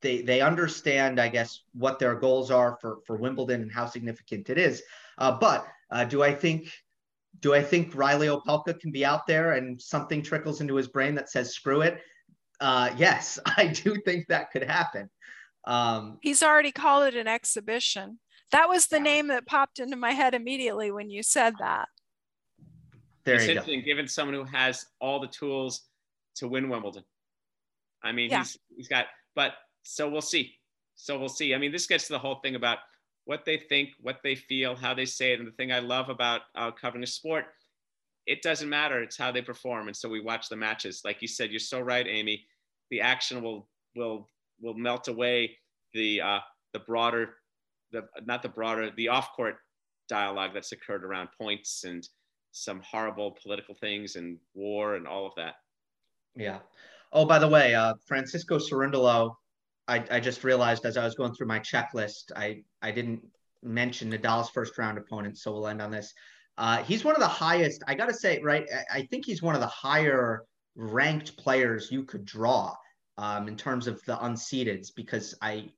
[0.00, 4.48] they they understand, I guess, what their goals are for for Wimbledon and how significant
[4.48, 4.82] it is.
[5.18, 6.72] Uh, but uh, do I think
[7.40, 11.14] do I think Reilly Opelka can be out there and something trickles into his brain
[11.16, 12.00] that says screw it?
[12.60, 15.10] Uh, yes, I do think that could happen.
[15.66, 18.20] Um, He's already called it an exhibition.
[18.52, 21.88] That was the name that popped into my head immediately when you said that.
[23.24, 23.84] There it's you interesting, go.
[23.86, 25.82] given someone who has all the tools
[26.36, 27.04] to win Wimbledon.
[28.02, 28.38] I mean, yeah.
[28.38, 30.54] he's he's got, but so we'll see.
[30.94, 31.54] So we'll see.
[31.54, 32.78] I mean, this gets to the whole thing about
[33.24, 36.10] what they think, what they feel, how they say it, and the thing I love
[36.10, 37.46] about uh, covering a sport,
[38.26, 39.02] it doesn't matter.
[39.02, 41.00] It's how they perform, and so we watch the matches.
[41.04, 42.44] Like you said, you're so right, Amy.
[42.90, 44.28] The action will will
[44.60, 45.56] will melt away
[45.94, 46.40] the uh,
[46.74, 47.36] the broader
[47.94, 49.56] the not the broader the off court
[50.08, 52.06] dialogue that's occurred around points and
[52.52, 55.54] some horrible political things and war and all of that.
[56.36, 56.58] Yeah.
[57.12, 59.34] Oh, by the way, uh, Francisco Cerundolo,
[59.88, 63.22] I, I just realized as I was going through my checklist, I, I didn't
[63.62, 66.12] mention Nadal's first round opponent, so we'll end on this.
[66.56, 68.66] Uh, he's one of the highest, I got to say, right?
[68.72, 70.44] I, I, think he's one of the higher
[70.76, 72.74] ranked players you could draw
[73.18, 75.70] um, in terms of the unseededs because I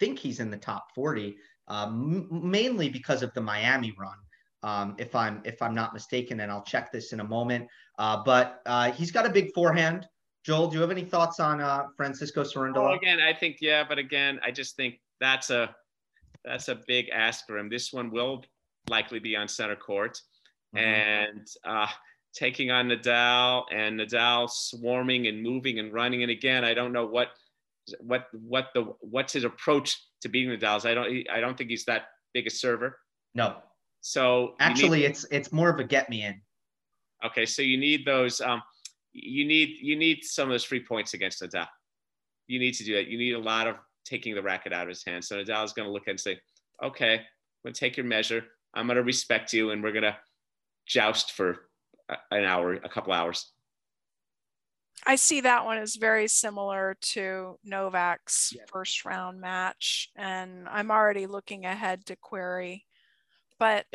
[0.00, 1.36] think he's in the top 40,
[1.68, 4.16] um, mainly because of the Miami run.
[4.62, 7.66] Um, if I'm if I'm not mistaken, and I'll check this in a moment.
[7.98, 10.06] Uh, but uh, he's got a big forehand.
[10.44, 12.90] Joel, do you have any thoughts on uh, Francisco Cerundolo?
[12.90, 15.74] Oh, again, I think yeah, but again, I just think that's a
[16.44, 17.68] that's a big ask for him.
[17.68, 18.44] This one will
[18.88, 20.20] likely be on center court,
[20.74, 20.84] mm-hmm.
[20.84, 21.88] and uh,
[22.34, 26.22] taking on Nadal and Nadal swarming and moving and running.
[26.22, 27.28] And again, I don't know what
[28.00, 30.84] what what the what's his approach to beating Nadal?
[30.86, 32.98] I don't I don't think he's that big a server.
[33.34, 33.56] No.
[34.00, 36.40] So actually, need, it's it's more of a get me in.
[37.24, 38.40] Okay, so you need those.
[38.40, 38.62] Um,
[39.12, 41.66] you need you need some of those free points against Nadal.
[42.46, 43.08] You need to do that.
[43.08, 45.28] You need a lot of taking the racket out of his hands.
[45.28, 46.38] So Nadal is going to look at and say,
[46.82, 47.20] "Okay, I'm
[47.64, 48.44] going to take your measure.
[48.74, 50.16] I'm going to respect you, and we're going to
[50.86, 51.66] joust for
[52.30, 53.52] an hour, a couple hours."
[55.06, 58.62] I see that one as very similar to Novak's yeah.
[58.66, 62.82] first round match, and I'm already looking ahead to Querrey.
[63.58, 63.86] But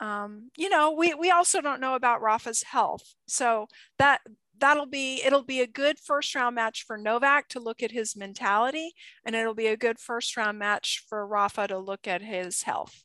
[0.00, 3.66] um, you know, we we also don't know about Rafa's health, so
[3.98, 4.20] that
[4.58, 8.16] that'll be it'll be a good first round match for Novak to look at his
[8.16, 8.92] mentality,
[9.24, 13.04] and it'll be a good first round match for Rafa to look at his health.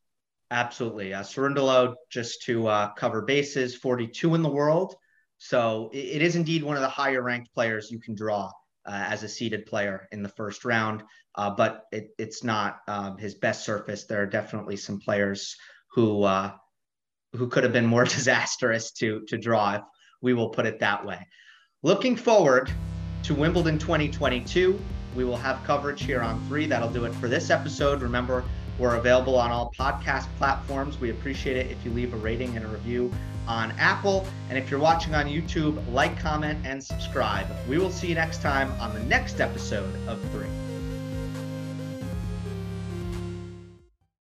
[0.51, 4.95] Absolutely, uh, Cerundolo just to uh, cover bases, 42 in the world.
[5.47, 8.47] So it is indeed one of the higher ranked players you can draw
[8.87, 11.03] uh, as a seeded player in the first round,
[11.35, 14.05] uh, but it, it's not um, his best surface.
[14.05, 15.55] There are definitely some players
[15.91, 16.53] who uh,
[17.33, 19.81] who could have been more disastrous to to draw, if
[20.19, 21.27] we will put it that way.
[21.83, 22.71] Looking forward
[23.21, 24.79] to Wimbledon 2022,
[25.15, 26.65] we will have coverage here on three.
[26.65, 28.01] That'll do it for this episode.
[28.01, 28.43] Remember,
[28.77, 30.99] we're available on all podcast platforms.
[30.99, 33.11] We appreciate it if you leave a rating and a review
[33.47, 34.27] on Apple.
[34.49, 37.47] And if you're watching on YouTube, like, comment, and subscribe.
[37.69, 40.64] We will see you next time on the next episode of Three.